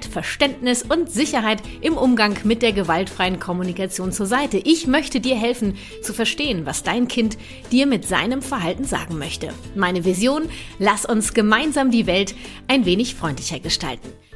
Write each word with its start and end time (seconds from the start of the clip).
Offenheit, 0.00 0.04
Verständnis 0.04 0.82
und 0.82 1.10
Sicherheit 1.10 1.62
im 1.80 1.96
Umgang 1.96 2.36
mit 2.44 2.62
der 2.62 2.72
gewaltfreien 2.72 3.38
Kommunikation 3.38 4.12
zur 4.12 4.26
Seite. 4.26 4.58
Ich 4.58 4.86
möchte 4.86 5.20
dir 5.20 5.36
helfen 5.36 5.76
zu 6.02 6.12
verstehen, 6.12 6.66
was 6.66 6.82
dein 6.82 7.08
Kind 7.08 7.36
dir 7.72 7.86
mit 7.86 8.06
seinem 8.06 8.42
Verhalten 8.42 8.84
sagen 8.84 9.18
möchte. 9.18 9.52
Meine 9.74 10.04
Vision, 10.04 10.48
lass 10.78 11.04
uns 11.04 11.34
gemeinsam 11.34 11.90
die 11.90 12.06
Welt 12.06 12.34
ein 12.68 12.84
wenig 12.84 13.14
freundlicher 13.14 13.60
gestalten. 13.60 14.08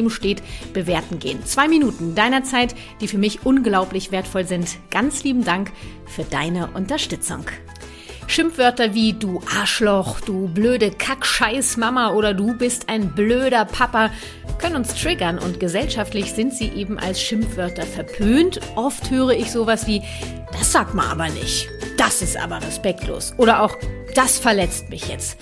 daneben 0.00 0.10
steht, 0.10 0.42
bewerten 0.72 1.18
gehen. 1.18 1.44
Zwei 1.44 1.68
Minuten 1.68 2.14
deiner 2.14 2.42
Zeit, 2.42 2.74
die 3.00 3.08
für 3.08 3.18
mich 3.18 3.44
unglaublich 3.44 4.10
wertvoll 4.10 4.46
sind. 4.46 4.78
Ganz 4.90 5.22
lieben 5.24 5.44
Dank 5.44 5.72
für 6.06 6.24
deine 6.24 6.68
Unterstützung. 6.68 7.44
Schimpfwörter 8.26 8.94
wie 8.94 9.12
du 9.12 9.42
Arschloch, 9.58 10.20
du 10.20 10.46
blöde 10.46 10.92
Kackscheiß-Mama 10.92 12.12
oder 12.12 12.32
du 12.32 12.56
bist 12.56 12.88
ein 12.88 13.12
blöder 13.14 13.64
Papa 13.64 14.10
können 14.58 14.76
uns 14.76 14.94
triggern 14.94 15.38
und 15.38 15.58
gesellschaftlich 15.58 16.32
sind 16.32 16.52
sie 16.52 16.68
eben 16.68 16.98
als 16.98 17.20
Schimpfwörter 17.20 17.86
verpönt. 17.86 18.60
Oft 18.76 19.10
höre 19.10 19.30
ich 19.30 19.50
sowas 19.50 19.86
wie, 19.86 20.02
das 20.52 20.70
sagt 20.70 20.94
man 20.94 21.06
aber 21.06 21.28
nicht, 21.30 21.66
das 21.96 22.20
ist 22.20 22.36
aber 22.36 22.62
respektlos 22.62 23.32
oder 23.38 23.62
auch, 23.62 23.76
das 24.14 24.38
verletzt 24.38 24.90
mich 24.90 25.08
jetzt. 25.08 25.38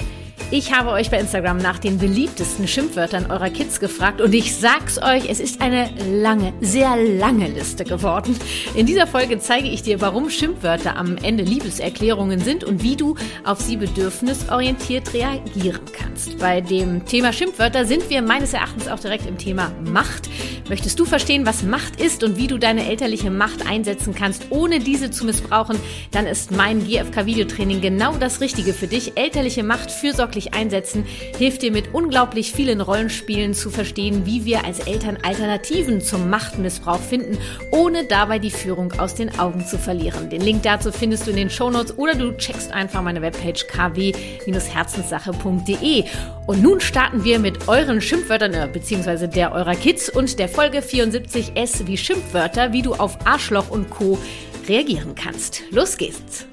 Ich 0.51 0.73
habe 0.73 0.93
euch 0.93 1.11
bei 1.11 1.19
Instagram 1.19 1.59
nach 1.59 1.79
den 1.79 1.99
beliebtesten 1.99 2.67
Schimpfwörtern 2.67 3.31
eurer 3.31 3.51
Kids 3.51 3.81
gefragt 3.81 4.23
und 4.23 4.33
ich 4.33 4.57
sag's 4.57 4.97
euch, 4.97 5.29
es 5.29 5.41
ist 5.41 5.61
eine 5.61 5.91
lange, 6.11 6.55
sehr 6.63 6.97
lange 6.97 7.49
Liste 7.49 7.85
geworden. 7.85 8.35
In 8.75 8.87
dieser 8.87 9.07
Folge 9.07 9.39
zeige 9.41 9.69
ich 9.69 9.83
dir, 9.83 10.01
warum 10.01 10.31
Schimpfwörter 10.31 10.97
am 10.97 11.19
Ende 11.19 11.45
Liebeserklärungen 11.45 12.41
sind 12.41 12.65
und 12.65 12.83
wie 12.83 12.97
du 12.97 13.15
auf 13.45 13.61
sie 13.61 13.77
bedürfnisorientiert 13.77 15.13
reagieren 15.13 15.83
kannst. 15.93 16.39
Bei 16.39 16.63
dem 16.63 17.05
Thema 17.05 17.35
Schimpfwörter 17.35 17.85
sind 17.85 18.09
wir 18.09 18.23
meines 18.23 18.55
Erachtens 18.55 18.89
auch 18.89 19.01
direkt 19.01 19.27
im 19.27 19.37
Thema 19.37 19.71
Macht. 19.85 20.31
Möchtest 20.71 20.99
du 20.99 21.05
verstehen, 21.05 21.45
was 21.45 21.63
Macht 21.63 22.01
ist 22.01 22.25
und 22.25 22.39
wie 22.39 22.47
du 22.47 22.57
deine 22.57 22.87
elterliche 22.87 23.31
Macht 23.31 23.67
einsetzen 23.67 24.15
kannst, 24.15 24.47
ohne 24.49 24.81
diese 24.81 25.11
zu 25.11 25.27
missbrauchen, 25.27 25.79
dann 26.11 26.27
ist 26.27 26.53
mein 26.53 26.87
GFK-Videotraining 26.87 27.83
genau 27.83 28.15
das 28.15 28.41
Richtige 28.41 28.73
für 28.73 28.87
dich. 28.87 29.13
Elterliche 29.17 29.63
Macht 29.63 29.91
fürsorglich 29.91 30.38
wirklich 30.39 30.55
einsetzen, 30.55 31.05
hilft 31.37 31.63
dir 31.63 31.73
mit 31.73 31.95
unglaublich 31.95 32.53
vielen 32.53 32.81
Rollenspielen 32.81 33.55
zu 33.55 33.71
verstehen, 33.71 34.25
wie 34.25 34.45
wir 34.45 34.65
als 34.65 34.79
Eltern 34.81 35.19
Alternativen 35.23 36.01
zum 36.01 36.31
Machtmissbrauch 36.31 37.01
finden, 37.01 37.39
ohne 37.73 38.05
dabei 38.05 38.39
die 38.39 38.53
Führung 38.53 38.93
aus 38.93 39.17
den 39.17 39.37
Augen 39.39 39.67
zu 39.67 39.79
verlieren. 39.79 40.31
Den 40.31 40.41
Link 40.43 40.63
dazu 40.63 40.93
findest 40.93 41.27
du 41.27 41.31
in 41.31 41.37
den 41.37 41.51
Shownotes 41.51 41.99
oder 41.99 42.15
du 42.15 42.35
checkst 42.37 42.73
einfach 42.73 43.03
meine 43.03 43.21
Webpage 43.21 43.67
kw-herzenssache.de. 43.67 46.05
Und 46.47 46.63
nun 46.63 46.81
starten 46.81 47.25
wir 47.25 47.41
mit 47.41 47.69
euren 47.69 48.01
Schimpfwörtern, 48.01 48.55
äh, 48.55 48.69
beziehungsweise 48.73 49.29
der 49.29 49.53
eurer 49.53 49.75
Kids 49.75 50.09
und 50.09 50.39
der 50.39 50.49
Folge 50.49 50.79
74S 50.79 51.87
wie 51.87 51.99
Schimpfwörter, 51.99 52.73
wie 52.73 52.83
du 52.83 52.95
auf 52.95 53.27
Arschloch 53.27 53.71
und 53.71 53.91
Co. 53.91 54.19
reagieren 54.69 55.15
kannst. 55.15 55.63
Los 55.71 55.97
geht's! 55.97 56.48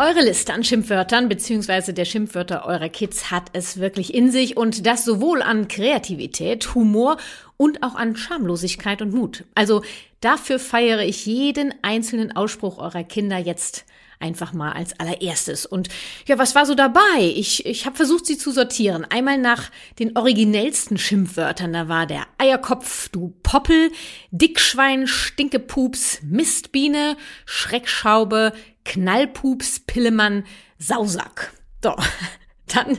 Eure 0.00 0.22
Liste 0.24 0.54
an 0.54 0.64
Schimpfwörtern 0.64 1.28
bzw. 1.28 1.92
der 1.92 2.06
Schimpfwörter 2.06 2.64
eurer 2.64 2.88
Kids 2.88 3.30
hat 3.30 3.50
es 3.52 3.80
wirklich 3.80 4.14
in 4.14 4.30
sich 4.30 4.56
und 4.56 4.86
das 4.86 5.04
sowohl 5.04 5.42
an 5.42 5.68
Kreativität, 5.68 6.74
Humor 6.74 7.18
und 7.58 7.82
auch 7.82 7.96
an 7.96 8.16
Schamlosigkeit 8.16 9.02
und 9.02 9.12
Mut. 9.12 9.44
Also 9.54 9.82
dafür 10.22 10.58
feiere 10.58 11.02
ich 11.02 11.26
jeden 11.26 11.74
einzelnen 11.82 12.34
Ausspruch 12.34 12.78
eurer 12.78 13.04
Kinder 13.04 13.36
jetzt 13.36 13.84
einfach 14.20 14.54
mal 14.54 14.72
als 14.72 14.98
allererstes. 14.98 15.66
Und 15.66 15.90
ja, 16.26 16.38
was 16.38 16.54
war 16.54 16.64
so 16.64 16.74
dabei? 16.74 17.18
Ich, 17.18 17.66
ich 17.66 17.84
habe 17.84 17.96
versucht, 17.96 18.24
sie 18.24 18.38
zu 18.38 18.52
sortieren. 18.52 19.06
Einmal 19.08 19.36
nach 19.36 19.70
den 19.98 20.16
originellsten 20.16 20.96
Schimpfwörtern. 20.96 21.74
Da 21.74 21.88
war 21.88 22.06
der 22.06 22.26
Eierkopf, 22.38 23.10
du 23.10 23.34
Poppel, 23.42 23.90
Dickschwein, 24.30 25.06
Stinkepups, 25.06 26.20
Mistbiene, 26.22 27.18
Schreckschaube, 27.44 28.52
Knallpups, 28.84 29.80
Pillemann, 29.80 30.44
Sausack. 30.78 31.52
So, 31.82 31.94
dann 32.74 32.98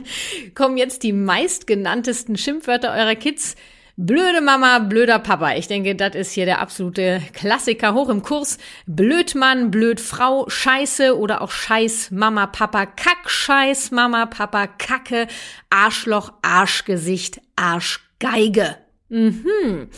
kommen 0.54 0.76
jetzt 0.76 1.02
die 1.02 1.12
meistgenanntesten 1.12 2.36
Schimpfwörter 2.36 2.92
eurer 2.92 3.14
Kids. 3.14 3.56
Blöde 3.96 4.40
Mama, 4.40 4.78
blöder 4.78 5.18
Papa. 5.18 5.54
Ich 5.54 5.68
denke, 5.68 5.94
das 5.94 6.14
ist 6.14 6.32
hier 6.32 6.46
der 6.46 6.60
absolute 6.60 7.20
Klassiker 7.34 7.92
hoch 7.92 8.08
im 8.08 8.22
Kurs. 8.22 8.56
Blödmann, 8.86 9.70
Blödfrau, 9.70 10.48
Scheiße 10.48 11.16
oder 11.18 11.42
auch 11.42 11.50
Scheiß 11.50 12.10
Mama, 12.10 12.46
Papa, 12.46 12.86
Kack, 12.86 13.28
Scheiß 13.28 13.90
Mama, 13.90 14.24
Papa, 14.26 14.66
Kacke, 14.66 15.28
Arschloch, 15.68 16.32
Arschgesicht, 16.40 17.42
Arschgeige. 17.54 18.78
Mhm. 19.10 19.90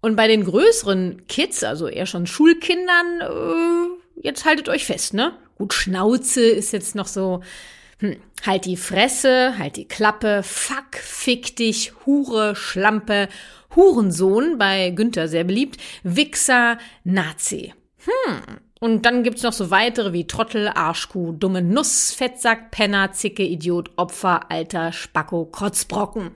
Und 0.00 0.16
bei 0.16 0.26
den 0.26 0.44
größeren 0.44 1.26
Kids, 1.28 1.62
also 1.62 1.86
eher 1.86 2.06
schon 2.06 2.26
Schulkindern, 2.26 3.20
äh, 3.20 3.99
jetzt 4.22 4.44
haltet 4.44 4.68
euch 4.68 4.84
fest, 4.84 5.14
ne? 5.14 5.32
Gut, 5.56 5.74
Schnauze 5.74 6.42
ist 6.42 6.72
jetzt 6.72 6.94
noch 6.94 7.06
so, 7.06 7.42
hm, 7.98 8.16
halt 8.46 8.64
die 8.64 8.76
Fresse, 8.76 9.58
halt 9.58 9.76
die 9.76 9.86
Klappe, 9.88 10.42
fuck, 10.42 10.96
fick 10.96 11.56
dich, 11.56 11.92
Hure, 12.06 12.56
Schlampe, 12.56 13.28
Hurensohn, 13.76 14.58
bei 14.58 14.90
Günther 14.90 15.28
sehr 15.28 15.44
beliebt, 15.44 15.80
Wichser, 16.02 16.78
Nazi. 17.04 17.74
Hm. 18.04 18.60
Und 18.80 19.04
dann 19.04 19.22
gibt's 19.22 19.42
noch 19.42 19.52
so 19.52 19.70
weitere 19.70 20.14
wie 20.14 20.26
Trottel, 20.26 20.68
Arschkuh, 20.68 21.32
dumme 21.32 21.60
Nuss, 21.60 22.12
Fettsack, 22.12 22.70
Penner, 22.70 23.12
Zicke, 23.12 23.42
Idiot, 23.42 23.90
Opfer, 23.96 24.50
Alter, 24.50 24.92
Spacko, 24.92 25.44
Kotzbrocken. 25.44 26.30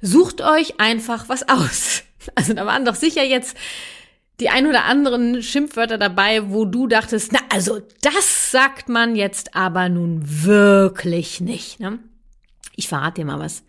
Sucht 0.00 0.40
euch 0.40 0.80
einfach 0.80 1.28
was 1.28 1.48
aus. 1.48 2.02
Also 2.34 2.52
da 2.52 2.66
waren 2.66 2.84
doch 2.84 2.96
sicher 2.96 3.24
jetzt 3.24 3.56
die 4.40 4.48
ein 4.48 4.66
oder 4.66 4.84
anderen 4.84 5.42
Schimpfwörter 5.42 5.98
dabei, 5.98 6.50
wo 6.50 6.64
du 6.64 6.86
dachtest, 6.86 7.32
na, 7.32 7.40
also 7.50 7.80
das 8.02 8.50
sagt 8.50 8.88
man 8.88 9.14
jetzt 9.16 9.54
aber 9.54 9.88
nun 9.88 10.22
wirklich 10.24 11.40
nicht. 11.40 11.80
Ne? 11.80 11.98
Ich 12.76 12.88
verrate 12.88 13.20
dir 13.20 13.26
mal 13.26 13.38
was. 13.38 13.64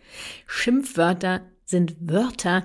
Schimpfwörter 0.46 1.42
sind 1.64 1.96
Wörter, 2.00 2.64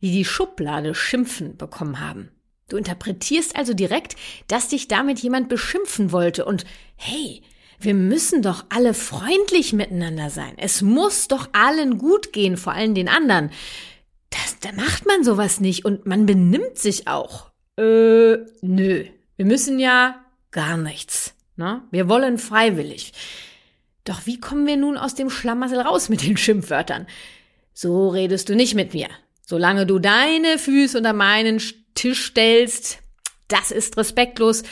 die 0.00 0.12
die 0.12 0.24
Schublade 0.24 0.94
Schimpfen 0.94 1.56
bekommen 1.56 2.00
haben. 2.00 2.30
Du 2.68 2.76
interpretierst 2.76 3.56
also 3.56 3.74
direkt, 3.74 4.16
dass 4.48 4.68
dich 4.68 4.88
damit 4.88 5.20
jemand 5.20 5.48
beschimpfen 5.48 6.10
wollte 6.10 6.44
und 6.44 6.64
hey, 6.96 7.42
wir 7.78 7.94
müssen 7.94 8.42
doch 8.42 8.64
alle 8.70 8.94
freundlich 8.94 9.72
miteinander 9.72 10.30
sein. 10.30 10.54
Es 10.56 10.82
muss 10.82 11.28
doch 11.28 11.48
allen 11.52 11.98
gut 11.98 12.32
gehen, 12.32 12.56
vor 12.56 12.72
allem 12.72 12.94
den 12.94 13.08
anderen 13.08 13.50
das, 14.30 14.58
da 14.60 14.72
macht 14.72 15.06
man 15.06 15.24
sowas 15.24 15.60
nicht 15.60 15.84
und 15.84 16.06
man 16.06 16.26
benimmt 16.26 16.78
sich 16.78 17.08
auch. 17.08 17.50
Äh, 17.78 18.38
nö. 18.62 19.04
Wir 19.36 19.44
müssen 19.44 19.78
ja 19.78 20.16
gar 20.50 20.76
nichts. 20.76 21.34
Ne? 21.56 21.82
Wir 21.90 22.08
wollen 22.08 22.38
freiwillig. 22.38 23.12
Doch 24.04 24.26
wie 24.26 24.40
kommen 24.40 24.66
wir 24.66 24.76
nun 24.76 24.96
aus 24.96 25.14
dem 25.14 25.30
Schlamassel 25.30 25.80
raus 25.80 26.08
mit 26.08 26.22
den 26.22 26.36
Schimpfwörtern? 26.36 27.06
So 27.74 28.08
redest 28.08 28.48
du 28.48 28.56
nicht 28.56 28.74
mit 28.74 28.94
mir. 28.94 29.08
Solange 29.44 29.86
du 29.86 29.98
deine 29.98 30.58
Füße 30.58 30.98
unter 30.98 31.12
meinen 31.12 31.60
Tisch 31.94 32.26
stellst, 32.26 32.98
das 33.48 33.70
ist 33.70 33.96
respektlos. 33.96 34.62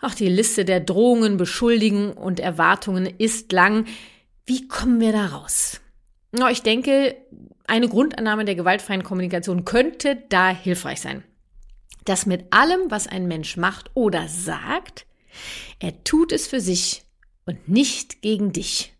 Ach, 0.00 0.14
die 0.14 0.28
Liste 0.28 0.64
der 0.64 0.80
Drohungen, 0.80 1.36
Beschuldigungen 1.36 2.12
und 2.12 2.40
Erwartungen 2.40 3.06
ist 3.06 3.52
lang. 3.52 3.86
Wie 4.44 4.68
kommen 4.68 5.00
wir 5.00 5.12
da 5.12 5.26
raus? 5.26 5.80
Ich 6.50 6.62
denke, 6.62 7.16
eine 7.68 7.88
Grundannahme 7.88 8.44
der 8.44 8.54
gewaltfreien 8.54 9.02
Kommunikation 9.02 9.64
könnte 9.64 10.22
da 10.28 10.50
hilfreich 10.50 11.00
sein. 11.00 11.24
Dass 12.04 12.26
mit 12.26 12.52
allem, 12.52 12.90
was 12.90 13.06
ein 13.08 13.26
Mensch 13.26 13.56
macht 13.56 13.90
oder 13.94 14.28
sagt, 14.28 15.06
er 15.80 16.04
tut 16.04 16.32
es 16.32 16.46
für 16.46 16.60
sich 16.60 17.04
und 17.44 17.68
nicht 17.68 18.22
gegen 18.22 18.52
dich. 18.52 18.94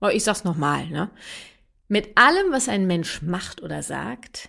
Oh, 0.00 0.08
ich 0.08 0.24
sag's 0.24 0.44
nochmal, 0.44 0.88
ne? 0.88 1.10
Mit 1.88 2.16
allem, 2.16 2.52
was 2.52 2.68
ein 2.68 2.86
Mensch 2.86 3.22
macht 3.22 3.62
oder 3.62 3.82
sagt, 3.82 4.48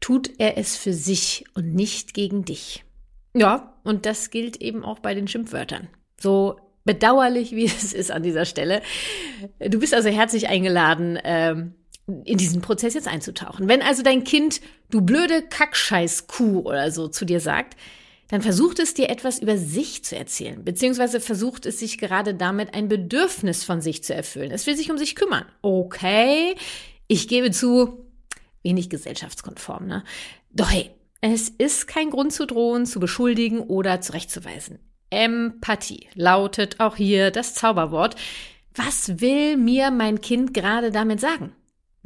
tut 0.00 0.30
er 0.38 0.56
es 0.58 0.76
für 0.76 0.92
sich 0.92 1.44
und 1.54 1.74
nicht 1.74 2.14
gegen 2.14 2.44
dich. 2.44 2.84
Ja, 3.34 3.74
und 3.82 4.06
das 4.06 4.30
gilt 4.30 4.56
eben 4.58 4.84
auch 4.84 5.00
bei 5.00 5.14
den 5.14 5.28
Schimpfwörtern. 5.28 5.88
So 6.18 6.58
bedauerlich, 6.84 7.50
wie 7.56 7.66
es 7.66 7.92
ist 7.92 8.10
an 8.10 8.22
dieser 8.22 8.44
Stelle. 8.44 8.80
Du 9.58 9.78
bist 9.80 9.92
also 9.92 10.08
herzlich 10.08 10.48
eingeladen, 10.48 11.18
ähm, 11.24 11.74
in 12.06 12.38
diesen 12.38 12.60
Prozess 12.60 12.94
jetzt 12.94 13.08
einzutauchen. 13.08 13.68
Wenn 13.68 13.82
also 13.82 14.02
dein 14.02 14.24
Kind, 14.24 14.60
du 14.90 15.00
blöde 15.00 15.42
Kackscheiß-Kuh 15.42 16.60
oder 16.60 16.90
so 16.90 17.08
zu 17.08 17.24
dir 17.24 17.40
sagt, 17.40 17.76
dann 18.28 18.42
versucht 18.42 18.78
es 18.78 18.94
dir 18.94 19.08
etwas 19.08 19.38
über 19.38 19.56
sich 19.56 20.04
zu 20.04 20.16
erzählen, 20.16 20.64
beziehungsweise 20.64 21.20
versucht 21.20 21.64
es 21.66 21.78
sich 21.78 21.98
gerade 21.98 22.34
damit 22.34 22.74
ein 22.74 22.88
Bedürfnis 22.88 23.64
von 23.64 23.80
sich 23.80 24.02
zu 24.02 24.14
erfüllen. 24.14 24.50
Es 24.50 24.66
will 24.66 24.76
sich 24.76 24.90
um 24.90 24.98
sich 24.98 25.14
kümmern. 25.14 25.46
Okay, 25.62 26.56
ich 27.06 27.28
gebe 27.28 27.50
zu, 27.52 28.04
wenig 28.62 28.90
gesellschaftskonform, 28.90 29.86
ne? 29.86 30.02
Doch 30.50 30.70
hey, 30.70 30.90
es 31.20 31.48
ist 31.48 31.86
kein 31.86 32.10
Grund 32.10 32.32
zu 32.32 32.46
drohen, 32.46 32.86
zu 32.86 32.98
beschuldigen 32.98 33.60
oder 33.60 34.00
zurechtzuweisen. 34.00 34.78
Empathie 35.10 36.08
lautet 36.14 36.80
auch 36.80 36.96
hier 36.96 37.30
das 37.30 37.54
Zauberwort. 37.54 38.16
Was 38.74 39.20
will 39.20 39.56
mir 39.56 39.90
mein 39.90 40.20
Kind 40.20 40.52
gerade 40.52 40.90
damit 40.90 41.20
sagen? 41.20 41.52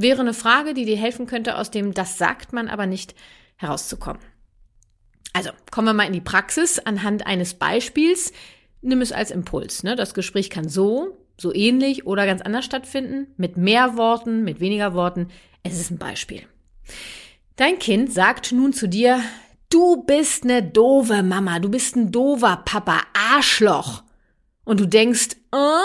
Wäre 0.01 0.21
eine 0.21 0.33
Frage, 0.33 0.73
die 0.73 0.87
dir 0.87 0.97
helfen 0.97 1.27
könnte, 1.27 1.57
aus 1.57 1.71
dem 1.71 1.93
Das 1.93 2.17
sagt 2.17 2.55
man 2.55 2.69
aber 2.69 2.87
nicht 2.87 3.15
herauszukommen. 3.57 4.23
Also 5.35 5.51
kommen 5.71 5.89
wir 5.89 5.93
mal 5.93 6.07
in 6.07 6.15
die 6.15 6.23
Praxis 6.23 6.79
anhand 6.79 7.27
eines 7.27 7.53
Beispiels. 7.53 8.33
Nimm 8.81 9.03
es 9.03 9.13
als 9.13 9.31
Impuls. 9.31 9.83
Ne? 9.83 9.97
Das 9.97 10.15
Gespräch 10.15 10.49
kann 10.49 10.71
so, 10.71 11.19
so 11.37 11.53
ähnlich 11.55 12.07
oder 12.07 12.25
ganz 12.25 12.41
anders 12.41 12.65
stattfinden, 12.65 13.27
mit 13.37 13.59
mehr 13.59 13.99
Worten, 13.99 14.43
mit 14.43 14.59
weniger 14.59 14.95
Worten. 14.95 15.29
Es 15.63 15.79
ist 15.79 15.91
ein 15.91 15.99
Beispiel. 15.99 16.45
Dein 17.57 17.79
Kind 17.79 18.11
sagt 18.11 18.53
nun 18.53 18.73
zu 18.73 18.89
dir, 18.89 19.21
du 19.69 20.03
bist 20.05 20.45
eine 20.45 20.63
doofe 20.63 21.23
Mama, 21.23 21.59
du 21.59 21.69
bist 21.69 21.95
ein 21.95 22.11
doofer 22.11 22.63
Papa, 22.65 23.03
Arschloch. 23.13 24.03
Und 24.65 24.81
du 24.81 24.87
denkst, 24.87 25.37
oh, 25.53 25.85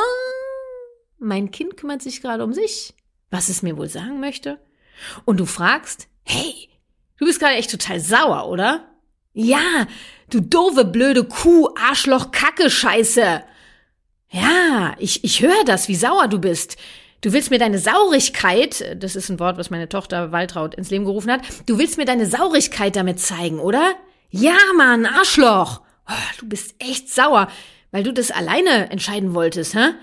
mein 1.19 1.51
Kind 1.51 1.75
kümmert 1.75 2.01
sich 2.01 2.21
gerade 2.21 2.45
um 2.45 2.53
sich, 2.53 2.93
was 3.29 3.49
es 3.49 3.61
mir 3.61 3.77
wohl 3.77 3.89
sagen 3.89 4.19
möchte. 4.19 4.59
Und 5.25 5.39
du 5.39 5.45
fragst, 5.45 6.07
hey, 6.23 6.69
du 7.17 7.25
bist 7.25 7.39
gerade 7.39 7.55
echt 7.55 7.71
total 7.71 7.99
sauer, 7.99 8.47
oder? 8.47 8.85
Ja, 9.33 9.87
du 10.29 10.39
doofe, 10.39 10.85
blöde 10.85 11.23
Kuh, 11.23 11.69
Arschloch, 11.75 12.31
Kacke, 12.31 12.69
Scheiße. 12.69 13.43
Ja, 14.29 14.95
ich, 14.97 15.23
ich 15.23 15.41
höre 15.41 15.63
das, 15.65 15.87
wie 15.87 15.95
sauer 15.95 16.27
du 16.27 16.39
bist. 16.39 16.77
Du 17.21 17.33
willst 17.33 17.49
mir 17.49 17.59
deine 17.59 17.79
Saurigkeit, 17.79 18.97
das 19.01 19.15
ist 19.15 19.29
ein 19.29 19.39
Wort, 19.39 19.57
was 19.57 19.69
meine 19.69 19.89
Tochter 19.89 20.31
Waltraud 20.31 20.75
ins 20.75 20.89
Leben 20.89 21.05
gerufen 21.05 21.31
hat, 21.31 21.41
du 21.65 21.79
willst 21.79 21.97
mir 21.97 22.05
deine 22.05 22.27
Saurigkeit 22.27 22.95
damit 22.95 23.19
zeigen, 23.19 23.59
oder? 23.59 23.95
Ja, 24.29 24.57
Mann, 24.77 25.05
Arschloch. 25.05 25.81
Oh, 26.07 26.39
du 26.39 26.47
bist 26.47 26.75
echt 26.77 27.09
sauer, 27.09 27.47
weil 27.91 28.03
du 28.03 28.13
das 28.13 28.31
alleine 28.31 28.91
entscheiden 28.91 29.33
wolltest, 29.33 29.73
hä? 29.73 29.93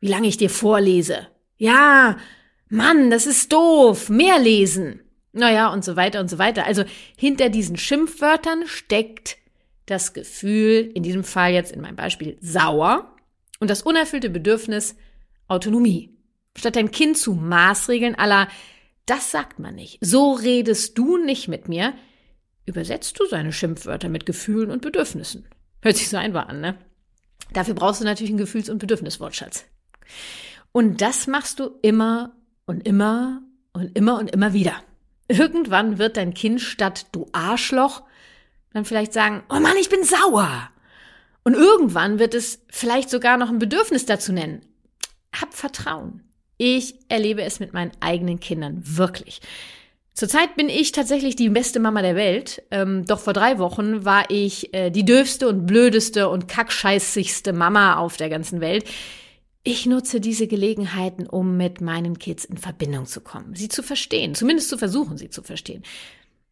Wie 0.00 0.08
lange 0.08 0.26
ich 0.26 0.36
dir 0.38 0.50
vorlese. 0.50 1.28
Ja, 1.56 2.16
Mann, 2.68 3.10
das 3.10 3.26
ist 3.26 3.52
doof. 3.52 4.08
Mehr 4.08 4.38
lesen. 4.38 5.00
Naja, 5.32 5.72
und 5.72 5.84
so 5.84 5.96
weiter 5.96 6.20
und 6.20 6.30
so 6.30 6.38
weiter. 6.38 6.64
Also 6.64 6.84
hinter 7.16 7.48
diesen 7.48 7.76
Schimpfwörtern 7.76 8.66
steckt 8.66 9.36
das 9.84 10.14
Gefühl, 10.14 10.90
in 10.94 11.02
diesem 11.02 11.24
Fall 11.24 11.52
jetzt 11.52 11.72
in 11.72 11.80
meinem 11.80 11.96
Beispiel 11.96 12.36
sauer 12.40 13.14
und 13.60 13.70
das 13.70 13.82
unerfüllte 13.82 14.30
Bedürfnis 14.30 14.96
Autonomie. 15.48 16.16
Statt 16.56 16.76
dein 16.76 16.90
Kind 16.90 17.18
zu 17.18 17.34
Maßregeln 17.34 18.16
aller, 18.16 18.48
das 19.04 19.30
sagt 19.30 19.58
man 19.58 19.74
nicht, 19.74 19.98
so 20.00 20.32
redest 20.32 20.98
du 20.98 21.18
nicht 21.18 21.48
mit 21.48 21.68
mir, 21.68 21.94
übersetzt 22.64 23.20
du 23.20 23.26
seine 23.26 23.52
Schimpfwörter 23.52 24.08
mit 24.08 24.26
Gefühlen 24.26 24.70
und 24.70 24.82
Bedürfnissen. 24.82 25.46
Hört 25.82 25.96
sich 25.96 26.08
so 26.08 26.16
einfach 26.16 26.48
an, 26.48 26.60
ne? 26.60 26.76
Dafür 27.52 27.74
brauchst 27.74 28.00
du 28.00 28.04
natürlich 28.04 28.30
einen 28.30 28.38
Gefühls- 28.38 28.68
und 28.68 28.78
Bedürfniswortschatz. 28.78 29.66
Und 30.72 31.00
das 31.00 31.26
machst 31.26 31.60
du 31.60 31.78
immer 31.82 32.35
und 32.66 32.86
immer 32.86 33.42
und 33.72 33.96
immer 33.96 34.18
und 34.18 34.30
immer 34.30 34.52
wieder. 34.52 34.74
Irgendwann 35.28 35.98
wird 35.98 36.16
dein 36.16 36.34
Kind 36.34 36.60
statt 36.60 37.06
du 37.12 37.26
Arschloch 37.32 38.02
dann 38.76 38.84
vielleicht 38.84 39.12
sagen, 39.12 39.42
oh 39.48 39.58
Mann, 39.58 39.76
ich 39.80 39.88
bin 39.88 40.04
sauer. 40.04 40.70
Und 41.44 41.54
irgendwann 41.54 42.18
wird 42.18 42.34
es 42.34 42.60
vielleicht 42.68 43.08
sogar 43.08 43.36
noch 43.38 43.48
ein 43.48 43.58
Bedürfnis 43.58 44.04
dazu 44.04 44.32
nennen. 44.32 44.60
Hab 45.34 45.54
Vertrauen. 45.54 46.22
Ich 46.58 46.94
erlebe 47.08 47.42
es 47.42 47.60
mit 47.60 47.72
meinen 47.72 47.92
eigenen 48.00 48.40
Kindern 48.40 48.82
wirklich. 48.84 49.40
Zurzeit 50.12 50.56
bin 50.56 50.68
ich 50.68 50.92
tatsächlich 50.92 51.36
die 51.36 51.50
beste 51.50 51.78
Mama 51.78 52.00
der 52.00 52.16
Welt. 52.16 52.62
Ähm, 52.70 53.04
doch 53.04 53.20
vor 53.20 53.34
drei 53.34 53.58
Wochen 53.58 54.04
war 54.04 54.30
ich 54.30 54.72
äh, 54.72 54.90
die 54.90 55.04
döfste 55.04 55.48
und 55.48 55.66
blödeste 55.66 56.28
und 56.28 56.48
kackscheißigste 56.48 57.52
Mama 57.52 57.96
auf 57.96 58.16
der 58.16 58.30
ganzen 58.30 58.60
Welt. 58.60 58.84
Ich 59.68 59.84
nutze 59.84 60.20
diese 60.20 60.46
Gelegenheiten, 60.46 61.26
um 61.26 61.56
mit 61.56 61.80
meinen 61.80 62.20
Kids 62.20 62.44
in 62.44 62.56
Verbindung 62.56 63.06
zu 63.06 63.20
kommen, 63.20 63.56
sie 63.56 63.66
zu 63.66 63.82
verstehen, 63.82 64.36
zumindest 64.36 64.68
zu 64.68 64.78
versuchen, 64.78 65.18
sie 65.18 65.28
zu 65.28 65.42
verstehen. 65.42 65.82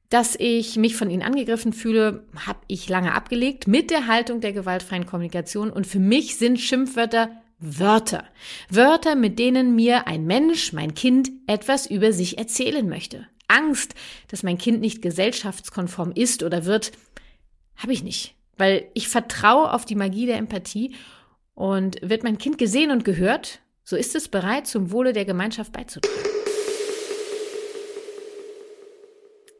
Dass 0.08 0.34
ich 0.34 0.74
mich 0.74 0.96
von 0.96 1.10
ihnen 1.10 1.22
angegriffen 1.22 1.72
fühle, 1.72 2.24
habe 2.44 2.58
ich 2.66 2.88
lange 2.88 3.14
abgelegt 3.14 3.68
mit 3.68 3.92
der 3.92 4.08
Haltung 4.08 4.40
der 4.40 4.52
gewaltfreien 4.52 5.06
Kommunikation 5.06 5.70
und 5.70 5.86
für 5.86 6.00
mich 6.00 6.38
sind 6.38 6.58
Schimpfwörter 6.58 7.30
Wörter. 7.60 8.24
Wörter, 8.68 9.14
mit 9.14 9.38
denen 9.38 9.76
mir 9.76 10.08
ein 10.08 10.26
Mensch, 10.26 10.72
mein 10.72 10.94
Kind, 10.94 11.30
etwas 11.46 11.86
über 11.86 12.12
sich 12.12 12.36
erzählen 12.36 12.88
möchte. 12.88 13.28
Angst, 13.46 13.94
dass 14.26 14.42
mein 14.42 14.58
Kind 14.58 14.80
nicht 14.80 15.02
gesellschaftskonform 15.02 16.10
ist 16.10 16.42
oder 16.42 16.64
wird, 16.64 16.90
habe 17.76 17.92
ich 17.92 18.02
nicht, 18.02 18.34
weil 18.56 18.88
ich 18.94 19.06
vertraue 19.06 19.72
auf 19.72 19.84
die 19.84 19.94
Magie 19.94 20.26
der 20.26 20.38
Empathie 20.38 20.96
und 21.54 21.98
wird 22.02 22.24
mein 22.24 22.38
Kind 22.38 22.58
gesehen 22.58 22.90
und 22.90 23.04
gehört, 23.04 23.60
so 23.84 23.96
ist 23.96 24.14
es 24.14 24.28
bereit, 24.28 24.66
zum 24.66 24.90
Wohle 24.92 25.12
der 25.12 25.24
Gemeinschaft 25.24 25.72
beizutragen. 25.72 26.43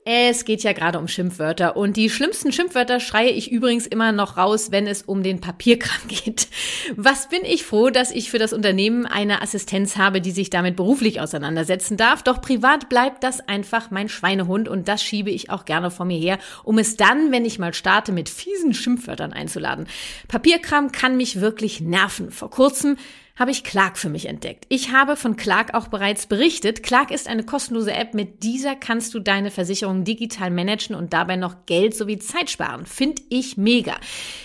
Es 0.07 0.45
geht 0.45 0.63
ja 0.63 0.75
gerade 0.75 0.99
um 0.99 1.09
Schimpfwörter 1.09 1.79
und 1.79 1.97
die 1.97 2.11
schlimmsten 2.11 2.53
Schimpfwörter 2.53 3.01
schreie 3.01 3.31
ich 3.31 3.51
übrigens 3.51 3.87
immer 3.87 4.13
noch 4.13 4.37
raus, 4.37 4.71
wenn 4.71 4.87
es 4.87 5.01
um 5.01 5.23
den 5.23 5.41
Papierkram 5.41 5.97
geht. 6.09 6.49
Was 6.95 7.31
bin 7.31 7.41
ich 7.43 7.65
froh, 7.65 7.89
dass 7.89 8.11
ich 8.11 8.31
für 8.31 8.39
das 8.39 8.53
Unternehmen 8.53 9.07
eine 9.07 9.41
Assistenz 9.41 9.97
habe, 9.97 10.21
die 10.21 10.33
sich 10.33 10.51
damit 10.51 10.77
beruflich 10.77 11.23
auseinandersetzen 11.23 11.97
darf. 11.97 12.23
Doch 12.23 12.43
privat 12.43 12.91
bleibt 12.91 13.25
das 13.25 13.49
einfach 13.49 13.91
mein 13.91 14.11
Schweinehund 14.11 14.69
und 14.69 14.89
das 14.89 15.03
schiebe 15.03 15.31
ich 15.31 15.49
auch 15.49 15.65
gerne 15.65 15.91
vor 15.91 16.05
mir 16.05 16.19
her, 16.19 16.39
um 16.65 16.77
es 16.77 16.99
dann, 16.99 17.33
wenn 17.33 17.47
ich 17.47 17.59
mal 17.59 17.73
starte, 17.73 18.13
mit 18.13 18.29
fiesen 18.29 18.75
Schimpfwörtern 18.75 19.33
einzuladen. 19.33 19.87
Papierkram 20.29 20.93
kann 20.93 21.17
mich 21.17 21.41
wirklich 21.41 21.81
nerven. 21.81 22.31
Vor 22.31 22.51
kurzem 22.51 22.99
habe 23.37 23.51
ich 23.51 23.65
Clark 23.65 23.99
für 23.99 24.09
mich 24.09 24.27
entdeckt. 24.27 24.65
Ich 24.69 24.93
habe 24.93 25.17
von 25.17 25.35
Clark 25.35 25.75
auch 25.75 25.89
bereits 25.89 26.27
berichtet. 26.27 26.85
Clark 26.85 27.11
ist 27.11 27.27
eine 27.27 27.43
kostenlose 27.43 27.93
App. 27.93 28.15
Mit 28.15 28.45
dieser 28.45 28.77
kannst 28.77 29.13
du 29.13 29.19
deine 29.19 29.51
Versicherung 29.51 30.05
digital 30.05 30.53
managen 30.53 30.95
und 30.95 31.13
dabei 31.13 31.35
noch 31.35 31.67
Geld 31.67 31.97
sowie 31.97 32.19
Zeit 32.21 32.49
sparen. 32.49 32.87
Find 32.87 33.21
ich 33.31 33.57
mega. 33.57 33.97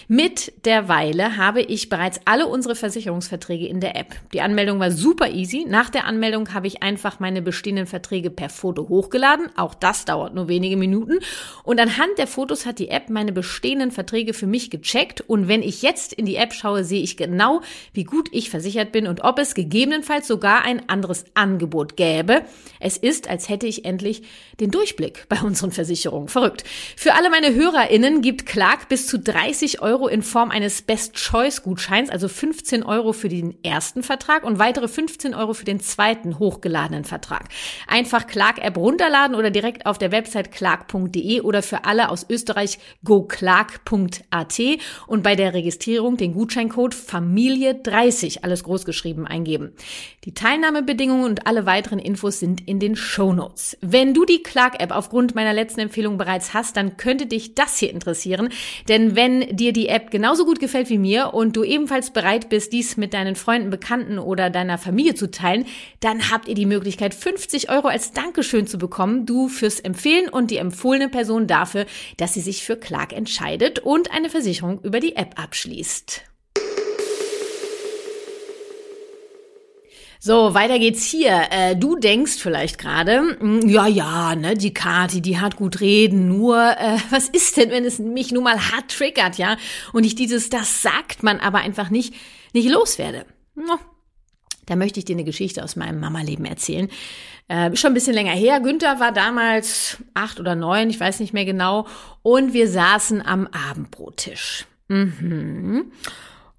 Mit 0.08 0.65
der 0.65 0.88
Weile 0.88 1.38
habe 1.38 1.62
ich 1.62 1.89
bereits 1.89 2.19
alle 2.25 2.48
unsere 2.48 2.74
Versicherungsverträge 2.74 3.67
in 3.67 3.79
der 3.79 3.96
App. 3.96 4.15
Die 4.34 4.41
Anmeldung 4.41 4.79
war 4.79 4.89
super 4.89 5.29
easy. 5.29 5.65
Nach 5.69 5.91
der 5.91 6.05
Anmeldung 6.05 6.51
habe 6.55 6.65
ich 6.65 6.81
einfach 6.81 7.19
meine 7.19 7.43
bestehenden 7.43 7.86
Verträge 7.86 8.31
per 8.31 8.50
Foto 8.50 8.89
hochgeladen. 8.89 9.50
Auch 9.55 9.75
das 9.75 10.05
dauert 10.05 10.34
nur 10.34 10.48
wenige 10.48 10.77
Minuten. 10.77 11.19
Und 11.63 11.79
anhand 11.79 12.17
der 12.17 12.25
Fotos 12.25 12.65
hat 12.65 12.79
die 12.79 12.89
App 12.89 13.12
meine 13.12 13.34
bestehenden 13.34 13.91
Verträge 13.91 14.34
für 14.34 14.48
mich 14.48 14.72
gecheckt. 14.72 15.22
Und 15.22 15.48
wenn 15.48 15.62
ich 15.62 15.84
jetzt 15.84 16.12
in 16.12 16.25
die 16.25 16.38
App 16.38 16.53
schaue, 16.53 16.84
sehe 16.84 17.03
ich 17.03 17.15
genau, 17.15 17.62
wie 17.93 18.03
gut 18.03 18.29
ich 18.31 18.50
versichert 18.50 18.78
versichert 18.79 18.91
bin 18.91 19.07
und 19.07 19.24
ob 19.24 19.39
es 19.39 19.53
gegebenenfalls 19.53 20.27
sogar 20.27 20.63
ein 20.63 20.88
anderes 20.88 21.25
Angebot 21.33 21.98
gäbe. 21.98 22.41
Es 22.79 22.98
ist, 22.98 23.29
als 23.29 23.50
hätte 23.50 23.67
ich 23.67 23.86
endlich 23.86 24.24
den 24.59 24.71
Durchblick 24.71 25.27
bei 25.27 25.41
unseren 25.41 25.71
Versicherungen. 25.71 26.29
Verrückt. 26.29 26.63
Für 26.95 27.13
alle 27.15 27.29
meine 27.29 27.53
HörerInnen 27.53 28.21
gibt 28.21 28.45
Clark 28.45 28.88
bis 28.89 29.07
zu 29.07 29.19
30 29.19 29.81
Euro 29.81 30.07
in 30.07 30.21
Form 30.21 30.51
eines 30.51 30.81
Best-Choice-Gutscheins, 30.81 32.09
also 32.09 32.27
15 32.27 32.83
Euro 32.83 33.13
für 33.13 33.29
den 33.29 33.62
ersten 33.63 34.03
Vertrag 34.03 34.43
und 34.43 34.59
weitere 34.59 34.88
15 34.88 35.33
Euro 35.36 35.53
für 35.53 35.65
den 35.65 35.79
zweiten 35.79 36.39
hochgeladenen 36.39 37.03
Vertrag. 37.03 37.50
Einfach 37.88 38.27
Clark-App 38.27 38.77
runterladen 38.77 39.36
oder 39.36 39.51
direkt 39.51 39.86
auf 39.86 39.98
der 39.98 40.12
Website 40.12 40.51
clark.de 40.51 41.41
oder 41.41 41.62
für 41.62 41.86
alle 41.86 42.09
aus 42.09 42.25
Österreich 42.29 42.79
goclark.at 43.03 44.59
und 45.07 45.24
bei 45.24 45.36
der 45.36 45.53
Registrierung 45.53 46.17
den 46.17 46.33
Gutscheincode 46.33 46.93
Familie 46.93 47.75
30, 47.75 48.43
alles 48.43 48.63
großgeschrieben 48.69 49.25
eingeben. 49.25 49.73
Die 50.25 50.33
Teilnahmebedingungen 50.33 51.25
und 51.25 51.47
alle 51.47 51.65
weiteren 51.65 51.99
Infos 51.99 52.39
sind 52.39 52.67
in 52.67 52.79
den 52.79 52.95
Show. 52.95 53.29
Wenn 53.81 54.13
du 54.15 54.25
die 54.25 54.41
Clark-App 54.41 54.91
aufgrund 54.91 55.35
meiner 55.35 55.53
letzten 55.53 55.81
Empfehlung 55.81 56.17
bereits 56.17 56.53
hast, 56.55 56.77
dann 56.77 56.97
könnte 56.97 57.27
dich 57.27 57.53
das 57.53 57.77
hier 57.77 57.91
interessieren. 57.91 58.49
Denn 58.88 59.15
wenn 59.15 59.55
dir 59.55 59.71
die 59.71 59.88
App 59.88 60.09
genauso 60.09 60.45
gut 60.45 60.59
gefällt 60.59 60.89
wie 60.89 60.97
mir 60.97 61.33
und 61.35 61.55
du 61.55 61.63
ebenfalls 61.63 62.11
bereit 62.11 62.49
bist, 62.49 62.73
dies 62.73 62.97
mit 62.97 63.13
deinen 63.13 63.35
Freunden, 63.35 63.69
Bekannten 63.69 64.17
oder 64.17 64.49
deiner 64.49 64.77
Familie 64.77 65.13
zu 65.13 65.29
teilen, 65.29 65.65
dann 65.99 66.31
habt 66.31 66.47
ihr 66.47 66.55
die 66.55 66.65
Möglichkeit, 66.65 67.13
50 67.13 67.69
Euro 67.69 67.88
als 67.88 68.13
Dankeschön 68.13 68.65
zu 68.67 68.77
bekommen. 68.77 69.25
Du 69.25 69.47
fürs 69.47 69.79
Empfehlen 69.79 70.29
und 70.29 70.49
die 70.49 70.57
empfohlene 70.57 71.09
Person 71.09 71.45
dafür, 71.45 71.85
dass 72.17 72.33
sie 72.33 72.41
sich 72.41 72.63
für 72.63 72.77
Clark 72.77 73.13
entscheidet 73.13 73.79
und 73.79 74.11
eine 74.11 74.29
Versicherung 74.29 74.81
über 74.81 74.99
die 74.99 75.15
App 75.15 75.39
abschließt. 75.39 76.28
So, 80.21 80.53
weiter 80.53 80.79
geht's 80.79 81.05
hier. 81.05 81.47
Äh, 81.49 81.77
du 81.77 81.95
denkst 81.95 82.33
vielleicht 82.39 82.77
gerade, 82.77 83.38
hm, 83.39 83.69
ja, 83.69 83.88
ja, 83.88 84.35
ne, 84.35 84.53
die 84.53 84.73
Kati, 84.73 85.21
die 85.21 85.39
hat 85.39 85.55
gut 85.55 85.79
reden, 85.79 86.27
nur 86.27 86.57
äh, 86.57 86.97
was 87.09 87.29
ist 87.29 87.55
denn, 87.55 87.71
wenn 87.71 87.85
es 87.85 87.99
mich 87.99 88.33
nun 88.33 88.43
mal 88.43 88.59
hart 88.71 88.91
triggert, 88.91 89.38
ja? 89.38 89.55
Und 89.93 90.03
ich 90.03 90.15
dieses, 90.15 90.49
das 90.49 90.81
sagt 90.81 91.23
man 91.23 91.39
aber 91.39 91.59
einfach 91.59 91.89
nicht, 91.89 92.13
nicht 92.53 92.69
loswerde. 92.69 93.25
Da 94.65 94.75
möchte 94.75 94.99
ich 94.99 95.05
dir 95.05 95.15
eine 95.15 95.23
Geschichte 95.23 95.63
aus 95.63 95.77
meinem 95.77 96.01
Mama-Leben 96.01 96.43
erzählen. 96.45 96.89
Äh, 97.47 97.75
schon 97.77 97.91
ein 97.91 97.95
bisschen 97.95 98.13
länger 98.13 98.33
her. 98.33 98.59
Günther 98.59 98.99
war 98.99 99.13
damals 99.13 99.97
acht 100.13 100.41
oder 100.41 100.53
neun, 100.53 100.89
ich 100.89 100.99
weiß 100.99 101.21
nicht 101.21 101.33
mehr 101.33 101.45
genau. 101.45 101.88
Und 102.23 102.53
wir 102.53 102.67
saßen 102.67 103.25
am 103.25 103.47
Abendbrottisch. 103.47 104.65
Mhm. 104.89 105.91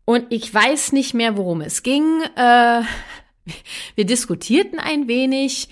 Und 0.07 0.27
ich 0.31 0.53
weiß 0.53 0.93
nicht 0.93 1.15
mehr, 1.15 1.37
worum 1.37 1.61
es 1.61 1.83
ging. 1.85 2.23
Äh, 2.35 2.83
wir 3.95 4.07
diskutierten 4.07 4.79
ein 4.79 5.09
wenig. 5.09 5.69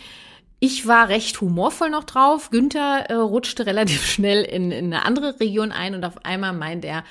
Ich 0.61 0.87
war 0.87 1.09
recht 1.09 1.41
humorvoll 1.41 1.91
noch 1.91 2.05
drauf. 2.05 2.51
Günther 2.51 3.07
äh, 3.09 3.15
rutschte 3.15 3.67
relativ 3.67 4.05
schnell 4.11 4.43
in, 4.43 4.71
in 4.71 4.87
eine 4.87 5.05
andere 5.05 5.39
Region 5.41 5.73
ein 5.73 5.95
und 5.95 6.05
auf 6.05 6.25
einmal 6.25 6.53
meint 6.53 6.85
er, 6.85 7.05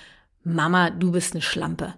Mama, 0.44 0.90
du 0.90 1.12
bist 1.12 1.34
eine 1.34 1.42
Schlampe. 1.42 1.94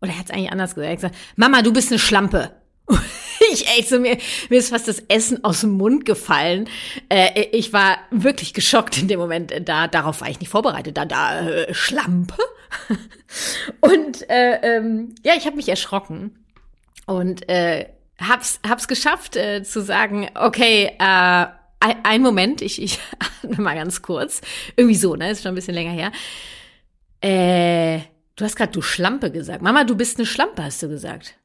Oder 0.00 0.12
er 0.12 0.18
hat 0.18 0.26
es 0.26 0.30
eigentlich 0.30 0.52
anders 0.52 0.74
gesagt. 0.74 0.86
Er 0.86 0.92
hat 0.92 0.98
gesagt, 0.98 1.16
Mama, 1.36 1.62
du 1.62 1.72
bist 1.72 1.90
eine 1.90 1.98
Schlampe. 1.98 2.52
ich 3.52 3.66
echt 3.66 3.88
so, 3.88 3.98
mir, 3.98 4.16
mir 4.48 4.58
ist 4.58 4.70
fast 4.70 4.88
das 4.88 5.00
Essen 5.08 5.44
aus 5.44 5.62
dem 5.62 5.72
Mund 5.72 6.04
gefallen. 6.04 6.68
Äh, 7.08 7.46
ich 7.52 7.72
war 7.72 7.98
wirklich 8.10 8.54
geschockt 8.54 8.98
in 8.98 9.08
dem 9.08 9.18
Moment. 9.18 9.52
Da, 9.64 9.88
darauf 9.88 10.20
war 10.20 10.28
ich 10.28 10.40
nicht 10.40 10.50
vorbereitet. 10.50 10.96
Da, 10.96 11.04
da, 11.04 11.48
äh, 11.48 11.74
Schlampe. 11.74 12.36
Und 13.80 14.28
äh, 14.28 14.60
ähm, 14.62 15.14
ja, 15.22 15.34
ich 15.36 15.46
habe 15.46 15.56
mich 15.56 15.68
erschrocken. 15.68 16.44
Und 17.08 17.48
äh, 17.48 17.86
hab's, 18.20 18.60
hab's 18.68 18.86
geschafft 18.86 19.34
äh, 19.34 19.62
zu 19.62 19.80
sagen, 19.80 20.28
okay, 20.34 20.92
äh, 20.98 21.46
ein, 21.80 22.20
Moment, 22.20 22.60
ich, 22.60 22.82
ich 22.82 22.98
atme 23.42 23.62
mal 23.62 23.74
ganz 23.74 24.02
kurz. 24.02 24.42
Irgendwie 24.76 24.94
so, 24.94 25.16
ne? 25.16 25.30
Ist 25.30 25.42
schon 25.42 25.52
ein 25.52 25.54
bisschen 25.54 25.72
länger 25.72 25.92
her. 25.92 26.12
Äh, 27.22 28.02
du 28.36 28.44
hast 28.44 28.56
gerade 28.56 28.72
du 28.72 28.82
Schlampe 28.82 29.30
gesagt. 29.30 29.62
Mama, 29.62 29.84
du 29.84 29.96
bist 29.96 30.18
eine 30.18 30.26
Schlampe, 30.26 30.62
hast 30.62 30.82
du 30.82 30.88
gesagt. 30.90 31.38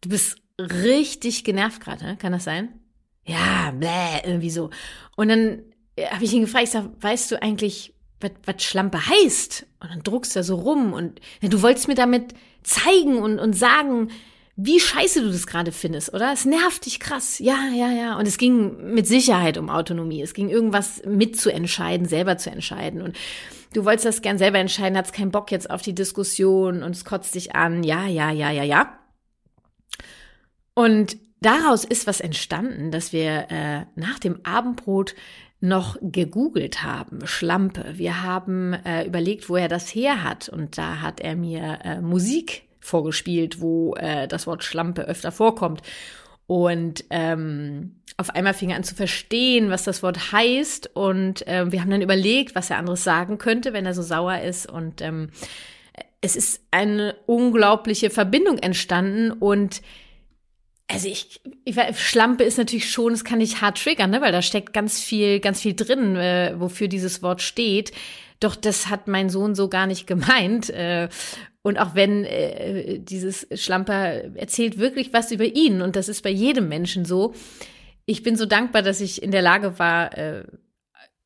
Du 0.00 0.08
bist 0.08 0.38
richtig 0.58 1.44
genervt 1.44 1.82
gerade, 1.82 2.02
ne? 2.02 2.16
Kann 2.16 2.32
das 2.32 2.44
sein? 2.44 2.80
Ja, 3.26 3.72
bläh, 3.72 4.22
irgendwie 4.24 4.50
so. 4.50 4.70
Und 5.14 5.28
dann 5.28 5.62
äh, 5.96 6.06
habe 6.06 6.24
ich 6.24 6.32
ihn 6.32 6.40
gefragt, 6.40 6.64
ich 6.64 6.70
sag, 6.70 6.86
weißt 7.00 7.32
du 7.32 7.42
eigentlich, 7.42 7.92
was 8.20 8.64
Schlampe 8.64 9.06
heißt? 9.06 9.66
Und 9.80 9.90
dann 9.90 10.02
druckst 10.02 10.34
du 10.34 10.38
da 10.38 10.42
so 10.42 10.54
rum 10.54 10.94
und 10.94 11.20
ja, 11.42 11.50
du 11.50 11.60
wolltest 11.60 11.86
mir 11.86 11.94
damit 11.94 12.32
zeigen 12.62 13.18
und, 13.18 13.38
und 13.38 13.52
sagen, 13.52 14.08
wie 14.56 14.80
scheiße 14.80 15.22
du 15.22 15.30
das 15.30 15.46
gerade 15.46 15.70
findest, 15.70 16.14
oder? 16.14 16.32
Es 16.32 16.46
nervt 16.46 16.86
dich 16.86 16.98
krass. 16.98 17.38
Ja, 17.38 17.68
ja, 17.74 17.90
ja. 17.90 18.18
Und 18.18 18.26
es 18.26 18.38
ging 18.38 18.94
mit 18.94 19.06
Sicherheit 19.06 19.58
um 19.58 19.68
Autonomie. 19.68 20.22
Es 20.22 20.32
ging 20.32 20.48
irgendwas 20.48 21.02
mitzuentscheiden, 21.04 22.08
selber 22.08 22.38
zu 22.38 22.50
entscheiden. 22.50 23.02
Und 23.02 23.18
du 23.74 23.84
wolltest 23.84 24.06
das 24.06 24.22
gern 24.22 24.38
selber 24.38 24.58
entscheiden, 24.58 24.96
hast 24.96 25.12
keinen 25.12 25.30
Bock 25.30 25.52
jetzt 25.52 25.68
auf 25.68 25.82
die 25.82 25.94
Diskussion 25.94 26.82
und 26.82 26.92
es 26.92 27.04
kotzt 27.04 27.34
dich 27.34 27.54
an. 27.54 27.82
Ja, 27.82 28.06
ja, 28.06 28.30
ja, 28.30 28.50
ja, 28.50 28.62
ja. 28.62 28.98
Und 30.72 31.18
daraus 31.40 31.84
ist 31.84 32.06
was 32.06 32.20
entstanden, 32.20 32.90
dass 32.90 33.12
wir 33.12 33.50
äh, 33.50 33.84
nach 33.94 34.18
dem 34.18 34.40
Abendbrot 34.44 35.14
noch 35.60 35.98
gegoogelt 36.00 36.82
haben, 36.82 37.26
Schlampe. 37.26 37.98
Wir 37.98 38.22
haben 38.22 38.72
äh, 38.72 39.04
überlegt, 39.06 39.50
wo 39.50 39.56
er 39.56 39.68
das 39.68 39.94
her 39.94 40.22
hat. 40.22 40.48
Und 40.48 40.78
da 40.78 41.02
hat 41.02 41.20
er 41.20 41.36
mir 41.36 41.78
äh, 41.84 42.00
Musik 42.00 42.65
vorgespielt, 42.86 43.60
wo 43.60 43.94
äh, 43.94 44.28
das 44.28 44.46
Wort 44.46 44.64
Schlampe 44.64 45.02
öfter 45.02 45.32
vorkommt. 45.32 45.82
Und 46.46 47.04
ähm, 47.10 47.96
auf 48.16 48.30
einmal 48.30 48.54
fing 48.54 48.70
er 48.70 48.76
an 48.76 48.84
zu 48.84 48.94
verstehen, 48.94 49.68
was 49.70 49.84
das 49.84 50.02
Wort 50.02 50.32
heißt. 50.32 50.90
Und 50.94 51.46
äh, 51.48 51.70
wir 51.70 51.80
haben 51.80 51.90
dann 51.90 52.02
überlegt, 52.02 52.54
was 52.54 52.70
er 52.70 52.78
anderes 52.78 53.02
sagen 53.04 53.38
könnte, 53.38 53.72
wenn 53.72 53.84
er 53.84 53.94
so 53.94 54.02
sauer 54.02 54.40
ist. 54.40 54.70
Und 54.70 55.02
ähm, 55.02 55.30
es 56.20 56.36
ist 56.36 56.60
eine 56.70 57.16
unglaubliche 57.26 58.10
Verbindung 58.10 58.58
entstanden. 58.58 59.32
Und 59.32 59.82
also 60.88 61.08
ich, 61.08 61.40
ich 61.64 61.76
Schlampe 61.98 62.44
ist 62.44 62.58
natürlich 62.58 62.90
schon, 62.90 63.12
es 63.12 63.24
kann 63.24 63.38
nicht 63.38 63.60
hart 63.60 63.82
triggern, 63.82 64.10
ne? 64.10 64.20
weil 64.20 64.32
da 64.32 64.40
steckt 64.40 64.72
ganz 64.72 65.00
viel, 65.00 65.40
ganz 65.40 65.60
viel 65.60 65.74
drin, 65.74 66.14
äh, 66.14 66.54
wofür 66.58 66.86
dieses 66.86 67.22
Wort 67.22 67.42
steht. 67.42 67.90
Doch 68.38 68.54
das 68.54 68.88
hat 68.88 69.08
mein 69.08 69.30
Sohn 69.30 69.54
so 69.54 69.68
gar 69.68 69.86
nicht 69.86 70.06
gemeint. 70.06 70.70
Äh, 70.70 71.08
und 71.66 71.78
auch 71.78 71.96
wenn 71.96 72.24
äh, 72.24 73.00
dieses 73.00 73.48
Schlamper 73.52 74.36
erzählt 74.36 74.78
wirklich 74.78 75.12
was 75.12 75.32
über 75.32 75.46
ihn, 75.46 75.82
und 75.82 75.96
das 75.96 76.08
ist 76.08 76.22
bei 76.22 76.30
jedem 76.30 76.68
Menschen 76.68 77.04
so. 77.04 77.34
Ich 78.04 78.22
bin 78.22 78.36
so 78.36 78.46
dankbar, 78.46 78.82
dass 78.82 79.00
ich 79.00 79.20
in 79.20 79.32
der 79.32 79.42
Lage 79.42 79.76
war, 79.80 80.16
äh, 80.16 80.44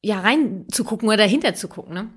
ja, 0.01 0.21
reinzugucken 0.21 1.07
oder 1.09 1.19
dahinter 1.19 1.53
zu 1.53 1.69
gucken. 1.69 1.93
Ne? 1.93 2.09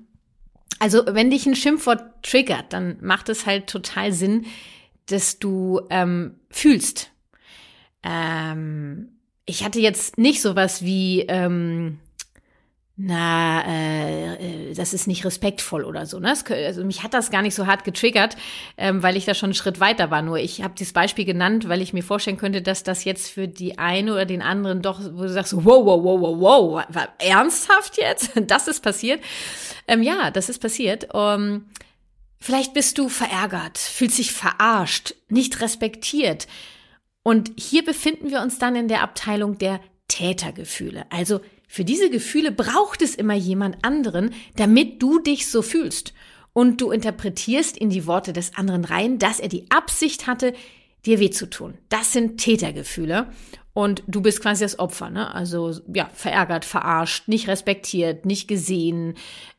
Also, 0.78 1.04
wenn 1.06 1.28
dich 1.28 1.44
ein 1.44 1.54
Schimpfwort 1.54 2.22
triggert, 2.22 2.72
dann 2.72 2.96
macht 3.02 3.28
es 3.28 3.44
halt 3.44 3.66
total 3.66 4.10
Sinn, 4.10 4.46
dass 5.04 5.38
du 5.38 5.82
ähm, 5.90 6.36
fühlst. 6.48 7.10
Ähm, 8.02 9.18
ich 9.44 9.66
hatte 9.66 9.80
jetzt 9.80 10.16
nicht 10.16 10.40
sowas 10.40 10.82
wie, 10.82 11.26
ähm, 11.28 11.98
na, 12.96 13.64
äh, 13.66 14.70
äh, 14.70 14.74
das 14.74 14.94
ist 14.94 15.08
nicht 15.08 15.24
respektvoll 15.24 15.84
oder 15.84 16.06
so. 16.06 16.20
Ne? 16.20 16.28
Das, 16.28 16.44
also 16.48 16.84
mich 16.84 17.02
hat 17.02 17.12
das 17.12 17.32
gar 17.32 17.42
nicht 17.42 17.56
so 17.56 17.66
hart 17.66 17.82
getriggert, 17.82 18.36
ähm, 18.76 19.02
weil 19.02 19.16
ich 19.16 19.24
da 19.24 19.34
schon 19.34 19.48
einen 19.48 19.54
Schritt 19.54 19.80
weiter 19.80 20.12
war. 20.12 20.22
Nur 20.22 20.38
ich 20.38 20.62
habe 20.62 20.74
dieses 20.78 20.92
Beispiel 20.92 21.24
genannt, 21.24 21.68
weil 21.68 21.82
ich 21.82 21.92
mir 21.92 22.04
vorstellen 22.04 22.36
könnte, 22.36 22.62
dass 22.62 22.84
das 22.84 23.02
jetzt 23.02 23.30
für 23.30 23.48
die 23.48 23.78
eine 23.78 24.12
oder 24.12 24.26
den 24.26 24.42
anderen 24.42 24.80
doch, 24.80 25.00
wo 25.00 25.22
du 25.22 25.28
sagst, 25.28 25.56
wow, 25.56 25.84
wow, 25.84 26.04
wow, 26.04 26.20
wow, 26.20 26.84
wow, 26.88 27.06
ernsthaft 27.18 27.98
jetzt? 27.98 28.30
Das 28.54 28.68
ist 28.68 28.82
passiert. 28.82 29.20
Ähm, 29.88 30.02
ja, 30.02 30.30
das 30.30 30.48
ist 30.48 30.60
passiert. 30.60 31.08
Ähm, 31.14 31.64
vielleicht 32.38 32.74
bist 32.74 32.98
du 32.98 33.08
verärgert, 33.08 33.78
fühlst 33.78 34.18
dich 34.18 34.32
verarscht, 34.32 35.14
nicht 35.28 35.60
respektiert. 35.60 36.46
Und 37.24 37.52
hier 37.56 37.84
befinden 37.84 38.30
wir 38.30 38.42
uns 38.42 38.58
dann 38.58 38.76
in 38.76 38.86
der 38.86 39.02
Abteilung 39.02 39.58
der 39.58 39.80
Tätergefühle. 40.08 41.06
Also 41.10 41.40
für 41.74 41.84
diese 41.84 42.08
Gefühle 42.08 42.52
braucht 42.52 43.02
es 43.02 43.16
immer 43.16 43.34
jemand 43.34 43.84
anderen, 43.84 44.32
damit 44.54 45.02
du 45.02 45.18
dich 45.18 45.48
so 45.48 45.60
fühlst. 45.60 46.14
Und 46.52 46.80
du 46.80 46.92
interpretierst 46.92 47.76
in 47.76 47.90
die 47.90 48.06
Worte 48.06 48.32
des 48.32 48.54
anderen 48.54 48.84
rein, 48.84 49.18
dass 49.18 49.40
er 49.40 49.48
die 49.48 49.68
Absicht 49.72 50.28
hatte, 50.28 50.54
dir 51.04 51.18
weh 51.18 51.30
zu 51.30 51.50
tun. 51.50 51.76
Das 51.88 52.12
sind 52.12 52.38
Tätergefühle. 52.38 53.26
Und 53.72 54.04
du 54.06 54.20
bist 54.20 54.40
quasi 54.40 54.62
das 54.62 54.78
Opfer, 54.78 55.10
ne? 55.10 55.34
Also 55.34 55.74
ja, 55.92 56.08
verärgert, 56.14 56.64
verarscht, 56.64 57.26
nicht 57.26 57.48
respektiert, 57.48 58.24
nicht 58.24 58.46
gesehen, 58.46 59.14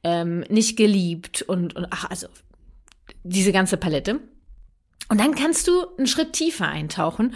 ähm, 0.05 0.45
nicht 0.48 0.77
geliebt 0.77 1.41
und, 1.41 1.75
und 1.75 1.86
ach, 1.89 2.10
also 2.10 2.27
diese 3.25 3.51
ganze 3.51 3.75
Palette. 3.75 4.22
Und 5.10 5.19
dann 5.19 5.36
kannst 5.36 5.67
du 5.67 5.86
einen 5.98 6.07
Schritt 6.07 6.31
tiefer 6.31 6.69
eintauchen 6.69 7.34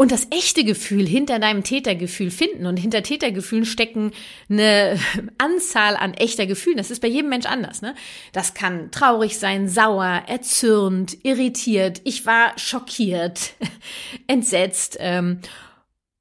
und 0.00 0.12
das 0.12 0.28
echte 0.30 0.62
Gefühl 0.62 1.06
hinter 1.06 1.40
deinem 1.40 1.64
Tätergefühl 1.64 2.30
finden. 2.30 2.66
Und 2.66 2.76
hinter 2.76 3.02
Tätergefühlen 3.02 3.66
stecken 3.66 4.12
eine 4.48 4.98
Anzahl 5.38 5.96
an 5.96 6.14
echter 6.14 6.46
Gefühlen. 6.46 6.78
Das 6.78 6.92
ist 6.92 7.02
bei 7.02 7.08
jedem 7.08 7.28
Mensch 7.28 7.46
anders. 7.46 7.82
Ne? 7.82 7.96
Das 8.32 8.54
kann 8.54 8.92
traurig 8.92 9.38
sein, 9.38 9.68
sauer, 9.68 10.22
erzürnt, 10.28 11.18
irritiert. 11.24 12.00
Ich 12.04 12.26
war 12.26 12.56
schockiert, 12.56 13.54
entsetzt. 14.28 14.96
Ähm, 15.00 15.40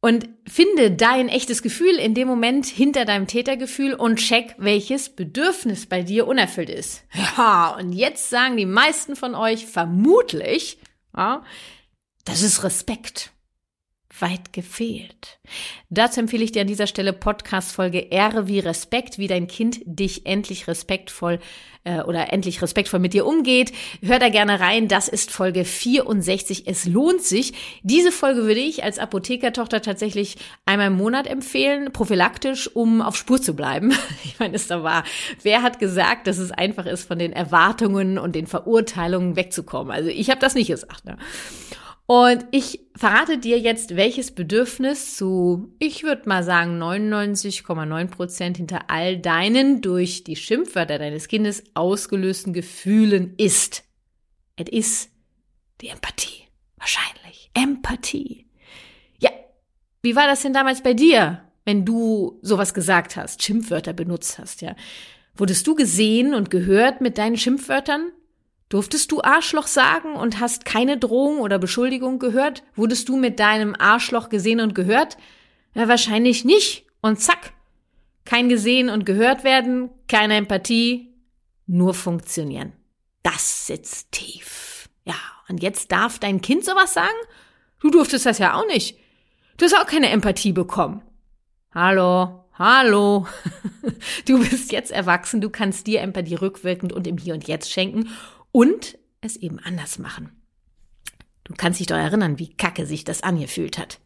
und 0.01 0.27
finde 0.47 0.91
dein 0.91 1.29
echtes 1.29 1.61
Gefühl 1.61 1.97
in 1.97 2.15
dem 2.15 2.27
Moment 2.27 2.65
hinter 2.65 3.05
deinem 3.05 3.27
Tätergefühl 3.27 3.93
und 3.93 4.17
check, 4.17 4.55
welches 4.57 5.09
Bedürfnis 5.09 5.85
bei 5.85 6.01
dir 6.01 6.27
unerfüllt 6.27 6.71
ist. 6.71 7.03
Ja, 7.37 7.75
und 7.77 7.93
jetzt 7.93 8.31
sagen 8.31 8.57
die 8.57 8.65
meisten 8.65 9.15
von 9.15 9.35
euch 9.35 9.67
vermutlich, 9.67 10.79
ja, 11.15 11.43
das 12.25 12.41
ist 12.41 12.63
Respekt 12.63 13.31
weit 14.21 14.53
gefehlt. 14.53 15.39
Dazu 15.89 16.19
empfehle 16.19 16.43
ich 16.43 16.51
dir 16.51 16.61
an 16.61 16.67
dieser 16.67 16.87
Stelle 16.87 17.13
Podcast-Folge 17.13 17.99
Ehre 17.99 18.47
wie 18.47 18.59
Respekt, 18.59 19.17
wie 19.17 19.27
dein 19.27 19.47
Kind 19.47 19.79
dich 19.85 20.25
endlich 20.25 20.67
respektvoll 20.67 21.39
äh, 21.83 22.01
oder 22.01 22.33
endlich 22.33 22.61
respektvoll 22.61 22.99
mit 22.99 23.13
dir 23.13 23.25
umgeht. 23.25 23.71
Hör 24.01 24.19
da 24.19 24.29
gerne 24.29 24.59
rein. 24.59 24.87
Das 24.87 25.07
ist 25.07 25.31
Folge 25.31 25.63
64. 25.63 26.67
Es 26.67 26.85
lohnt 26.85 27.21
sich. 27.23 27.53
Diese 27.83 28.11
Folge 28.11 28.43
würde 28.43 28.59
ich 28.59 28.83
als 28.83 28.99
Apothekertochter 28.99 29.81
tatsächlich 29.81 30.37
einmal 30.65 30.87
im 30.87 30.97
Monat 30.97 31.27
empfehlen, 31.27 31.93
prophylaktisch, 31.93 32.69
um 32.75 33.01
auf 33.01 33.15
Spur 33.15 33.41
zu 33.41 33.55
bleiben. 33.55 33.93
Ich 34.23 34.39
meine, 34.39 34.55
ist 34.55 34.69
da 34.69 34.83
wahr. 34.83 35.03
Wer 35.41 35.63
hat 35.63 35.79
gesagt, 35.79 36.27
dass 36.27 36.37
es 36.37 36.51
einfach 36.51 36.85
ist, 36.85 37.07
von 37.07 37.17
den 37.17 37.31
Erwartungen 37.33 38.17
und 38.17 38.35
den 38.35 38.45
Verurteilungen 38.45 39.35
wegzukommen? 39.35 39.91
Also 39.91 40.09
ich 40.09 40.29
habe 40.29 40.39
das 40.39 40.53
nicht 40.53 40.67
gesagt. 40.67 41.05
Ne? 41.05 41.17
Und 42.07 42.45
ich 42.51 42.79
verrate 42.95 43.37
dir 43.37 43.59
jetzt, 43.59 43.97
welches 43.97 44.31
Bedürfnis 44.31 45.17
zu, 45.17 45.75
ich 45.77 46.03
würde 46.03 46.27
mal 46.27 46.41
sagen, 46.41 46.81
99,9 46.81 48.07
Prozent 48.07 48.57
hinter 48.57 48.89
all 48.89 49.17
deinen 49.17 49.81
durch 49.81 50.23
die 50.23 50.37
Schimpfwörter 50.37 50.99
deines 50.99 51.27
Kindes 51.27 51.63
ausgelösten 51.73 52.53
Gefühlen 52.53 53.33
ist. 53.37 53.83
Es 54.55 54.69
ist 54.69 55.11
die 55.81 55.89
Empathie. 55.89 56.45
Wahrscheinlich. 56.77 57.51
Empathie. 57.53 58.47
Ja, 59.19 59.31
wie 60.01 60.15
war 60.15 60.27
das 60.27 60.43
denn 60.43 60.53
damals 60.53 60.81
bei 60.81 60.93
dir, 60.93 61.41
wenn 61.65 61.83
du 61.83 62.39
sowas 62.41 62.73
gesagt 62.73 63.17
hast, 63.17 63.43
Schimpfwörter 63.43 63.91
benutzt 63.91 64.39
hast, 64.39 64.61
ja? 64.61 64.77
Wurdest 65.35 65.67
du 65.67 65.75
gesehen 65.75 66.33
und 66.33 66.49
gehört 66.49 67.01
mit 67.01 67.17
deinen 67.17 67.37
Schimpfwörtern? 67.37 68.11
Durftest 68.69 69.11
du 69.13 69.21
Arschloch 69.21 69.67
sagen 69.67 70.13
und 70.15 70.41
hast 70.41 70.65
keine 70.65 70.97
Drohung 70.97 71.39
oder 71.39 71.57
Beschuldigung 71.57 72.19
gehört? 72.19 72.63
Wurdest 72.75 73.07
du 73.07 73.15
mit 73.15 73.39
deinem 73.39 73.75
Arschloch 73.79 74.27
gesehen 74.27 74.59
und 74.59 74.75
gehört? 74.75 75.17
Ja, 75.73 75.87
wahrscheinlich 75.87 76.43
nicht. 76.43 76.85
Und 77.01 77.21
zack. 77.21 77.53
Kein 78.25 78.49
gesehen 78.49 78.89
und 78.89 79.05
gehört 79.05 79.45
werden, 79.45 79.89
keine 80.09 80.35
Empathie, 80.35 81.13
nur 81.65 81.93
funktionieren. 81.93 82.73
Das 83.23 83.67
sitzt 83.67 84.11
tief. 84.11 84.89
Ja, 85.05 85.15
und 85.47 85.63
jetzt 85.63 85.93
darf 85.93 86.19
dein 86.19 86.41
Kind 86.41 86.65
sowas 86.65 86.93
sagen? 86.93 87.15
Du 87.79 87.89
durftest 87.89 88.25
das 88.25 88.39
ja 88.39 88.55
auch 88.55 88.67
nicht. 88.67 88.97
Du 89.55 89.63
hast 89.63 89.77
auch 89.77 89.85
keine 89.85 90.09
Empathie 90.09 90.51
bekommen. 90.51 91.03
Hallo, 91.73 92.43
hallo. 92.57 93.27
Du 94.25 94.39
bist 94.39 94.73
jetzt 94.73 94.91
erwachsen, 94.91 95.39
du 95.39 95.49
kannst 95.49 95.87
dir 95.87 96.01
Empathie 96.01 96.35
rückwirkend 96.35 96.91
und 96.91 97.07
im 97.07 97.17
Hier 97.17 97.33
und 97.33 97.47
Jetzt 97.47 97.71
schenken 97.71 98.09
und 98.57 98.97
es 99.21 99.35
eben 99.37 99.59
anders 99.59 99.99
machen. 99.99 100.31
Du 101.43 101.53
kannst 101.55 101.79
dich 101.79 101.85
doch 101.85 101.95
erinnern, 101.95 102.39
wie 102.39 102.51
kacke 102.51 102.87
sich 102.87 103.03
das 103.03 103.21
angefühlt 103.21 103.77
hat. 103.77 103.99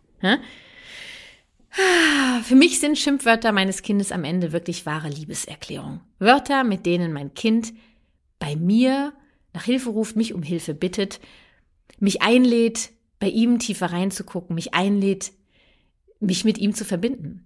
Für 2.44 2.56
mich 2.56 2.82
sind 2.82 3.00
Schimpfwörter 3.00 3.54
meines 3.54 3.82
Kindes 3.82 4.12
am 4.12 4.26
Ende 4.26 4.52
wirklich 4.52 4.86
wahre 4.86 5.08
Liebeserklärung. 5.08 6.02
Wörter, 6.20 6.66
mit 6.66 6.86
denen 6.86 7.14
mein 7.14 7.34
Kind 7.34 7.72
bei 8.40 8.58
mir 8.58 9.14
nach 9.54 9.64
Hilfe 9.64 9.92
ruft, 9.92 10.18
mich 10.18 10.34
um 10.34 10.44
Hilfe 10.44 10.74
bittet, 10.74 11.22
mich 12.00 12.22
einlädt, 12.22 12.90
bei 13.20 13.30
ihm 13.30 13.58
tiefer 13.58 13.94
reinzugucken, 13.94 14.54
mich 14.54 14.74
einlädt, 14.74 15.32
mich 16.20 16.44
mit 16.44 16.58
ihm 16.58 16.76
zu 16.76 16.84
verbinden. 16.84 17.46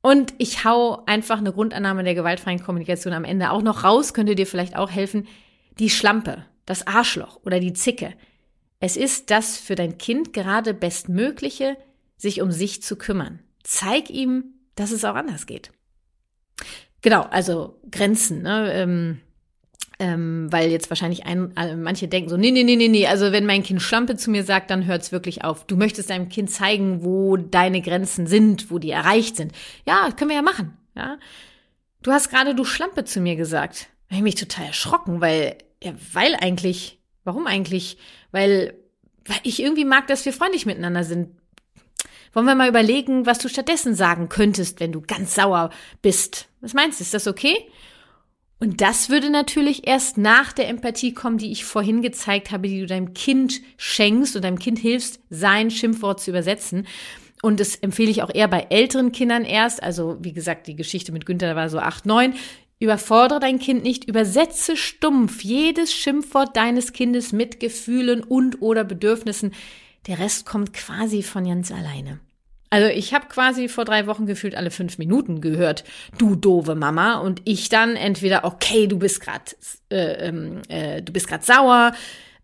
Und 0.00 0.32
ich 0.38 0.64
hau 0.64 1.04
einfach 1.06 1.38
eine 1.38 1.52
Grundannahme 1.52 2.04
der 2.04 2.14
gewaltfreien 2.14 2.62
Kommunikation 2.62 3.14
am 3.14 3.24
Ende 3.24 3.50
auch 3.50 3.62
noch 3.62 3.82
raus, 3.82 4.14
könnte 4.14 4.36
dir 4.36 4.46
vielleicht 4.46 4.76
auch 4.76 4.92
helfen 4.92 5.26
die 5.78 5.90
Schlampe, 5.90 6.44
das 6.64 6.86
Arschloch 6.86 7.40
oder 7.44 7.60
die 7.60 7.72
Zicke. 7.72 8.14
Es 8.80 8.96
ist 8.96 9.30
das 9.30 9.56
für 9.56 9.74
dein 9.74 9.98
Kind 9.98 10.32
gerade 10.32 10.74
Bestmögliche, 10.74 11.76
sich 12.16 12.40
um 12.40 12.50
sich 12.50 12.82
zu 12.82 12.96
kümmern. 12.96 13.40
Zeig 13.62 14.10
ihm, 14.10 14.44
dass 14.74 14.90
es 14.90 15.04
auch 15.04 15.14
anders 15.14 15.46
geht. 15.46 15.70
Genau, 17.02 17.22
also 17.22 17.80
Grenzen, 17.90 18.42
ne? 18.42 18.72
Ähm, 18.72 19.20
ähm, 19.98 20.48
weil 20.50 20.70
jetzt 20.70 20.90
wahrscheinlich 20.90 21.24
ein, 21.24 21.56
äh, 21.56 21.74
manche 21.74 22.06
denken 22.06 22.28
so, 22.28 22.36
nee, 22.36 22.50
nee, 22.50 22.64
nee, 22.64 22.76
nee, 22.76 22.88
nee, 22.88 23.06
also 23.06 23.32
wenn 23.32 23.46
mein 23.46 23.62
Kind 23.62 23.80
Schlampe 23.80 24.16
zu 24.16 24.30
mir 24.30 24.44
sagt, 24.44 24.70
dann 24.70 24.84
hört's 24.84 25.10
wirklich 25.10 25.42
auf. 25.42 25.66
Du 25.66 25.76
möchtest 25.76 26.10
deinem 26.10 26.28
Kind 26.28 26.50
zeigen, 26.50 27.02
wo 27.02 27.38
deine 27.38 27.80
Grenzen 27.80 28.26
sind, 28.26 28.70
wo 28.70 28.78
die 28.78 28.90
erreicht 28.90 29.36
sind. 29.36 29.52
Ja, 29.86 30.10
können 30.14 30.30
wir 30.30 30.36
ja 30.36 30.42
machen, 30.42 30.76
ja. 30.94 31.18
Du 32.02 32.12
hast 32.12 32.28
gerade 32.28 32.54
du 32.54 32.64
Schlampe 32.64 33.04
zu 33.04 33.20
mir 33.20 33.36
gesagt. 33.36 33.88
Da 34.08 34.16
habe 34.16 34.18
ich 34.18 34.34
mich 34.34 34.34
total 34.34 34.66
erschrocken, 34.66 35.20
weil 35.20 35.56
ja, 35.86 35.92
weil 36.12 36.34
eigentlich. 36.34 36.98
Warum 37.24 37.46
eigentlich? 37.46 37.96
Weil, 38.32 38.74
weil 39.24 39.38
ich 39.42 39.62
irgendwie 39.62 39.84
mag, 39.84 40.06
dass 40.08 40.24
wir 40.24 40.32
freundlich 40.32 40.66
miteinander 40.66 41.04
sind. 41.04 41.30
Wollen 42.32 42.46
wir 42.46 42.54
mal 42.54 42.68
überlegen, 42.68 43.24
was 43.24 43.38
du 43.38 43.48
stattdessen 43.48 43.94
sagen 43.94 44.28
könntest, 44.28 44.80
wenn 44.80 44.92
du 44.92 45.00
ganz 45.00 45.34
sauer 45.34 45.70
bist? 46.02 46.48
Was 46.60 46.74
meinst 46.74 47.00
du? 47.00 47.04
Ist 47.04 47.14
das 47.14 47.26
okay? 47.26 47.56
Und 48.58 48.80
das 48.80 49.10
würde 49.10 49.30
natürlich 49.30 49.86
erst 49.86 50.18
nach 50.18 50.52
der 50.52 50.68
Empathie 50.68 51.14
kommen, 51.14 51.38
die 51.38 51.52
ich 51.52 51.64
vorhin 51.64 52.02
gezeigt 52.02 52.50
habe, 52.50 52.68
die 52.68 52.80
du 52.80 52.86
deinem 52.86 53.14
Kind 53.14 53.60
schenkst 53.76 54.34
und 54.34 54.42
deinem 54.42 54.58
Kind 54.58 54.78
hilfst, 54.78 55.20
sein 55.30 55.70
Schimpfwort 55.70 56.20
zu 56.20 56.30
übersetzen. 56.30 56.86
Und 57.42 57.60
das 57.60 57.76
empfehle 57.76 58.10
ich 58.10 58.22
auch 58.22 58.34
eher 58.34 58.48
bei 58.48 58.66
älteren 58.70 59.12
Kindern 59.12 59.44
erst. 59.44 59.82
Also, 59.82 60.16
wie 60.20 60.32
gesagt, 60.32 60.66
die 60.66 60.74
Geschichte 60.74 61.12
mit 61.12 61.26
Günther, 61.26 61.54
war 61.54 61.68
so 61.68 61.78
acht, 61.78 62.06
neun. 62.06 62.34
Überfordere 62.78 63.40
dein 63.40 63.58
Kind 63.58 63.82
nicht, 63.82 64.04
übersetze 64.04 64.76
stumpf 64.76 65.42
jedes 65.42 65.92
Schimpfwort 65.92 66.56
deines 66.56 66.92
Kindes 66.92 67.32
mit 67.32 67.58
Gefühlen 67.58 68.22
und 68.22 68.60
oder 68.60 68.84
Bedürfnissen. 68.84 69.54
Der 70.06 70.18
Rest 70.18 70.44
kommt 70.44 70.74
quasi 70.74 71.22
von 71.22 71.46
ganz 71.46 71.72
alleine. 71.72 72.20
Also 72.68 72.88
ich 72.88 73.14
habe 73.14 73.28
quasi 73.28 73.68
vor 73.68 73.84
drei 73.84 74.06
Wochen 74.06 74.26
gefühlt 74.26 74.54
alle 74.54 74.70
fünf 74.70 74.98
Minuten 74.98 75.40
gehört, 75.40 75.84
du 76.18 76.34
doofe 76.34 76.74
Mama, 76.74 77.18
und 77.20 77.40
ich 77.44 77.68
dann 77.68 77.96
entweder 77.96 78.44
okay, 78.44 78.86
du 78.86 78.98
bist 78.98 79.20
grad, 79.20 79.56
äh, 79.90 80.28
ähm, 80.28 80.62
äh, 80.68 81.00
du 81.00 81.12
bist 81.12 81.28
grad 81.28 81.44
sauer, 81.44 81.92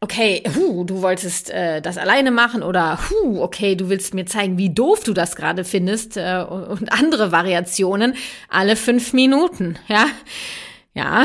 okay, 0.03 0.43
hu, 0.57 0.85
du 0.85 1.01
wolltest 1.01 1.49
äh, 1.51 1.81
das 1.81 1.97
alleine 1.97 2.33
machen 2.33 2.63
oder 2.63 2.99
hu, 3.09 3.41
okay, 3.41 3.77
du 3.77 3.89
willst 3.89 4.15
mir 4.15 4.27
zeigen, 4.27 4.59
wie 4.59 4.69
doof 4.69 5.05
du 5.05 5.15
das 5.15 5.37
gerade 5.37 5.65
findest 5.65 6.17
äh, 6.17 6.45
und 6.45 6.93
andere 6.93 7.31
Variationen 7.31 8.15
alle 8.49 8.77
fünf 8.77 9.13
Minuten, 9.13 9.79
ja. 9.89 10.07
Ja, 10.95 11.25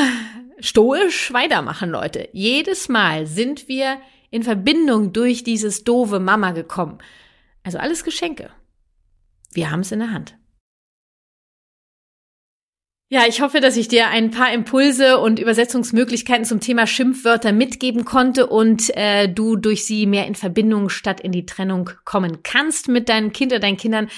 stoisch 0.59 1.33
weitermachen, 1.33 1.89
Leute. 1.89 2.29
Jedes 2.31 2.87
Mal 2.87 3.25
sind 3.25 3.67
wir 3.67 3.97
in 4.29 4.43
Verbindung 4.43 5.11
durch 5.11 5.43
dieses 5.43 5.83
doofe 5.83 6.19
Mama 6.19 6.51
gekommen. 6.51 6.99
Also 7.63 7.79
alles 7.79 8.05
Geschenke. 8.05 8.49
Wir 9.51 9.71
haben 9.71 9.81
es 9.81 9.91
in 9.91 9.99
der 9.99 10.11
Hand. 10.11 10.37
Ja, 13.09 13.21
ich 13.25 13.39
hoffe, 13.39 13.61
dass 13.61 13.77
ich 13.77 13.87
dir 13.87 14.09
ein 14.09 14.31
paar 14.31 14.51
Impulse 14.51 15.19
und 15.19 15.39
Übersetzungsmöglichkeiten 15.39 16.43
zum 16.43 16.59
Thema 16.59 16.85
Schimpfwörter 16.85 17.53
mitgeben 17.53 18.03
konnte 18.03 18.47
und 18.47 18.93
äh, 18.97 19.29
du 19.29 19.55
durch 19.55 19.85
sie 19.85 20.05
mehr 20.05 20.27
in 20.27 20.35
Verbindung 20.35 20.89
statt 20.89 21.21
in 21.21 21.31
die 21.31 21.45
Trennung 21.45 21.89
kommen 22.03 22.43
kannst 22.43 22.89
mit 22.89 23.07
deinem 23.07 23.31
Kind 23.31 23.53
oder 23.53 23.61
deinen 23.61 23.77
Kindern. 23.77 24.09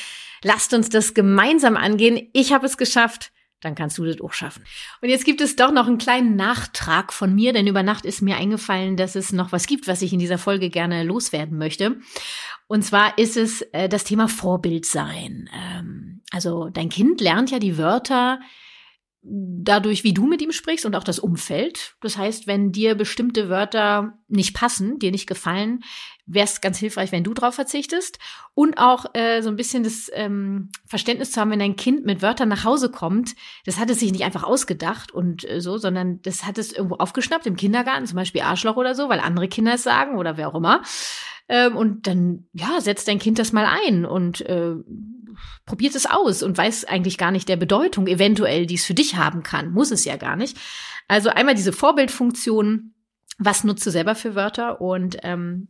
Lasst 0.43 0.73
uns 0.73 0.89
das 0.89 1.13
gemeinsam 1.13 1.77
angehen. 1.77 2.29
Ich 2.33 2.51
habe 2.51 2.65
es 2.65 2.77
geschafft. 2.77 3.31
Dann 3.61 3.75
kannst 3.75 3.97
du 3.99 4.05
das 4.05 4.21
auch 4.21 4.33
schaffen. 4.33 4.63
Und 5.01 5.09
jetzt 5.09 5.25
gibt 5.25 5.41
es 5.41 5.55
doch 5.55 5.71
noch 5.71 5.85
einen 5.85 5.97
kleinen 5.99 6.35
Nachtrag 6.35 7.13
von 7.13 7.35
mir, 7.35 7.53
denn 7.53 7.67
über 7.67 7.83
Nacht 7.83 8.05
ist 8.05 8.21
mir 8.21 8.37
eingefallen, 8.37 8.95
dass 8.95 9.15
es 9.15 9.33
noch 9.33 9.51
was 9.51 9.67
gibt, 9.67 9.87
was 9.87 10.01
ich 10.01 10.13
in 10.13 10.19
dieser 10.19 10.37
Folge 10.39 10.69
gerne 10.69 11.03
loswerden 11.03 11.59
möchte. 11.59 11.97
Und 12.67 12.83
zwar 12.83 13.19
ist 13.19 13.37
es 13.37 13.61
äh, 13.73 13.87
das 13.87 14.03
Thema 14.03 14.27
Vorbild 14.29 14.87
sein. 14.87 15.47
Ähm, 15.53 16.21
also 16.31 16.69
dein 16.69 16.89
Kind 16.89 17.21
lernt 17.21 17.51
ja 17.51 17.59
die 17.59 17.77
Wörter 17.77 18.39
dadurch, 19.21 20.03
wie 20.03 20.13
du 20.13 20.25
mit 20.25 20.41
ihm 20.41 20.51
sprichst 20.51 20.85
und 20.85 20.95
auch 20.95 21.03
das 21.03 21.19
Umfeld. 21.19 21.95
Das 22.01 22.17
heißt, 22.17 22.47
wenn 22.47 22.71
dir 22.71 22.95
bestimmte 22.95 23.49
Wörter 23.49 24.17
nicht 24.27 24.55
passen, 24.55 24.97
dir 24.99 25.11
nicht 25.11 25.27
gefallen, 25.27 25.81
wäre 26.25 26.45
es 26.45 26.61
ganz 26.61 26.77
hilfreich, 26.77 27.11
wenn 27.11 27.23
du 27.23 27.33
drauf 27.33 27.55
verzichtest. 27.55 28.19
Und 28.53 28.77
auch 28.77 29.05
äh, 29.13 29.41
so 29.41 29.49
ein 29.49 29.55
bisschen 29.55 29.83
das 29.83 30.09
ähm, 30.13 30.69
Verständnis 30.85 31.31
zu 31.31 31.41
haben, 31.41 31.51
wenn 31.51 31.59
dein 31.59 31.75
Kind 31.75 32.05
mit 32.05 32.21
Wörtern 32.21 32.49
nach 32.49 32.63
Hause 32.63 32.91
kommt, 32.91 33.35
das 33.65 33.77
hat 33.77 33.89
es 33.89 33.99
sich 33.99 34.11
nicht 34.11 34.23
einfach 34.23 34.43
ausgedacht 34.43 35.11
und 35.11 35.49
äh, 35.49 35.59
so, 35.59 35.77
sondern 35.77 36.21
das 36.21 36.45
hat 36.45 36.57
es 36.57 36.71
irgendwo 36.71 36.95
aufgeschnappt 36.95 37.45
im 37.45 37.55
Kindergarten, 37.55 38.05
zum 38.05 38.15
Beispiel 38.15 38.41
Arschloch 38.41 38.77
oder 38.77 38.95
so, 38.95 39.09
weil 39.09 39.19
andere 39.19 39.47
Kinder 39.47 39.73
es 39.73 39.83
sagen 39.83 40.17
oder 40.17 40.37
wer 40.37 40.49
auch 40.49 40.55
immer. 40.55 40.81
Ähm, 41.49 41.75
und 41.75 42.05
dann, 42.05 42.47
ja, 42.53 42.79
setzt 42.79 43.07
dein 43.07 43.19
Kind 43.19 43.39
das 43.39 43.51
mal 43.51 43.65
ein 43.65 44.05
und 44.05 44.41
äh, 44.41 44.75
probiert 45.65 45.95
es 45.95 46.05
aus 46.05 46.43
und 46.43 46.57
weiß 46.57 46.85
eigentlich 46.85 47.17
gar 47.17 47.31
nicht 47.31 47.49
der 47.49 47.57
Bedeutung 47.57 48.07
eventuell, 48.07 48.65
die 48.65 48.75
es 48.75 48.85
für 48.85 48.93
dich 48.93 49.15
haben 49.15 49.43
kann. 49.43 49.71
Muss 49.71 49.91
es 49.91 50.05
ja 50.05 50.17
gar 50.17 50.35
nicht. 50.35 50.57
Also 51.07 51.29
einmal 51.29 51.55
diese 51.55 51.73
Vorbildfunktion, 51.73 52.93
was 53.37 53.63
nutzt 53.63 53.85
du 53.85 53.91
selber 53.91 54.15
für 54.15 54.35
Wörter 54.35 54.81
und 54.81 55.17
ähm, 55.23 55.69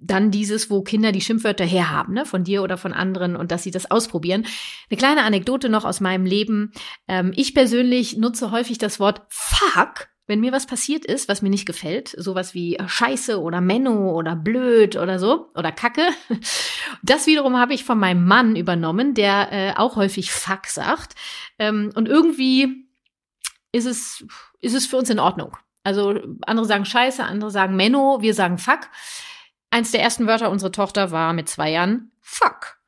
dann 0.00 0.30
dieses, 0.30 0.70
wo 0.70 0.82
Kinder 0.82 1.12
die 1.12 1.20
Schimpfwörter 1.20 1.64
herhaben, 1.64 2.14
ne, 2.14 2.26
von 2.26 2.44
dir 2.44 2.62
oder 2.62 2.76
von 2.76 2.92
anderen 2.92 3.36
und 3.36 3.50
dass 3.50 3.62
sie 3.62 3.70
das 3.70 3.90
ausprobieren. 3.90 4.46
Eine 4.90 4.98
kleine 4.98 5.22
Anekdote 5.22 5.68
noch 5.68 5.84
aus 5.84 6.00
meinem 6.00 6.26
Leben. 6.26 6.72
Ähm, 7.08 7.32
ich 7.34 7.54
persönlich 7.54 8.16
nutze 8.16 8.50
häufig 8.50 8.78
das 8.78 9.00
Wort 9.00 9.22
fuck 9.28 10.08
wenn 10.26 10.40
mir 10.40 10.52
was 10.52 10.66
passiert 10.66 11.04
ist, 11.04 11.28
was 11.28 11.42
mir 11.42 11.50
nicht 11.50 11.66
gefällt, 11.66 12.08
sowas 12.18 12.52
wie 12.52 12.76
Scheiße 12.84 13.40
oder 13.40 13.60
Menno 13.60 14.10
oder 14.10 14.34
blöd 14.34 14.96
oder 14.96 15.18
so 15.18 15.50
oder 15.54 15.70
Kacke, 15.70 16.08
das 17.02 17.26
wiederum 17.26 17.56
habe 17.56 17.74
ich 17.74 17.84
von 17.84 17.98
meinem 17.98 18.26
Mann 18.26 18.56
übernommen, 18.56 19.14
der 19.14 19.52
äh, 19.52 19.72
auch 19.76 19.96
häufig 19.96 20.32
Fuck 20.32 20.66
sagt. 20.66 21.14
Ähm, 21.58 21.92
und 21.94 22.08
irgendwie 22.08 22.88
ist 23.72 23.86
es, 23.86 24.24
ist 24.60 24.74
es 24.74 24.86
für 24.86 24.96
uns 24.96 25.10
in 25.10 25.20
Ordnung. 25.20 25.56
Also 25.84 26.18
andere 26.42 26.66
sagen 26.66 26.84
Scheiße, 26.84 27.22
andere 27.22 27.52
sagen 27.52 27.76
Menno, 27.76 28.20
wir 28.20 28.34
sagen 28.34 28.58
Fuck. 28.58 28.88
Eins 29.70 29.92
der 29.92 30.02
ersten 30.02 30.26
Wörter 30.26 30.50
unserer 30.50 30.72
Tochter 30.72 31.12
war 31.12 31.32
mit 31.32 31.48
zwei 31.48 31.70
Jahren 31.70 32.10
Fuck. 32.20 32.78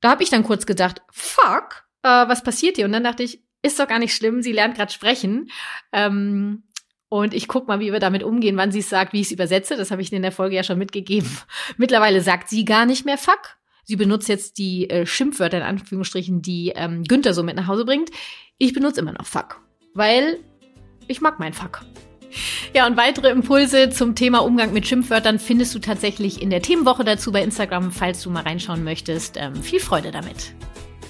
Da 0.00 0.10
habe 0.10 0.22
ich 0.22 0.30
dann 0.30 0.42
kurz 0.42 0.64
gedacht, 0.64 1.02
Fuck, 1.10 1.84
äh, 2.02 2.08
was 2.08 2.42
passiert 2.42 2.76
hier? 2.76 2.86
Und 2.86 2.92
dann 2.92 3.04
dachte 3.04 3.22
ich, 3.22 3.42
ist 3.62 3.78
doch 3.78 3.88
gar 3.88 3.98
nicht 3.98 4.14
schlimm, 4.14 4.42
sie 4.42 4.52
lernt 4.52 4.76
gerade 4.76 4.92
sprechen. 4.92 5.50
Ähm, 5.92 6.64
und 7.08 7.34
ich 7.34 7.46
guck 7.46 7.68
mal, 7.68 7.78
wie 7.78 7.92
wir 7.92 8.00
damit 8.00 8.22
umgehen, 8.22 8.56
wann 8.56 8.72
sie 8.72 8.78
es 8.78 8.88
sagt, 8.88 9.12
wie 9.12 9.20
ich 9.20 9.26
es 9.26 9.32
übersetze. 9.32 9.76
Das 9.76 9.90
habe 9.90 10.00
ich 10.00 10.12
in 10.12 10.22
der 10.22 10.32
Folge 10.32 10.56
ja 10.56 10.62
schon 10.62 10.78
mitgegeben. 10.78 11.30
Mittlerweile 11.76 12.22
sagt 12.22 12.48
sie 12.48 12.64
gar 12.64 12.86
nicht 12.86 13.04
mehr 13.04 13.18
Fuck. 13.18 13.56
Sie 13.84 13.96
benutzt 13.96 14.28
jetzt 14.28 14.58
die 14.58 14.88
äh, 14.88 15.06
Schimpfwörter 15.06 15.58
in 15.58 15.62
Anführungsstrichen, 15.62 16.40
die 16.40 16.72
ähm, 16.74 17.04
Günther 17.04 17.34
so 17.34 17.42
mit 17.42 17.56
nach 17.56 17.66
Hause 17.66 17.84
bringt. 17.84 18.10
Ich 18.58 18.72
benutze 18.72 19.00
immer 19.00 19.12
noch 19.12 19.26
Fuck, 19.26 19.60
weil 19.92 20.38
ich 21.08 21.20
mag 21.20 21.38
mein 21.38 21.52
Fuck. 21.52 21.82
Ja, 22.74 22.86
und 22.86 22.96
weitere 22.96 23.28
Impulse 23.28 23.90
zum 23.90 24.14
Thema 24.14 24.38
Umgang 24.38 24.72
mit 24.72 24.86
Schimpfwörtern 24.86 25.38
findest 25.38 25.74
du 25.74 25.80
tatsächlich 25.80 26.40
in 26.40 26.48
der 26.48 26.62
Themenwoche 26.62 27.04
dazu 27.04 27.30
bei 27.30 27.42
Instagram, 27.42 27.92
falls 27.92 28.22
du 28.22 28.30
mal 28.30 28.44
reinschauen 28.44 28.84
möchtest. 28.84 29.36
Ähm, 29.36 29.54
viel 29.56 29.80
Freude 29.80 30.12
damit. 30.12 30.54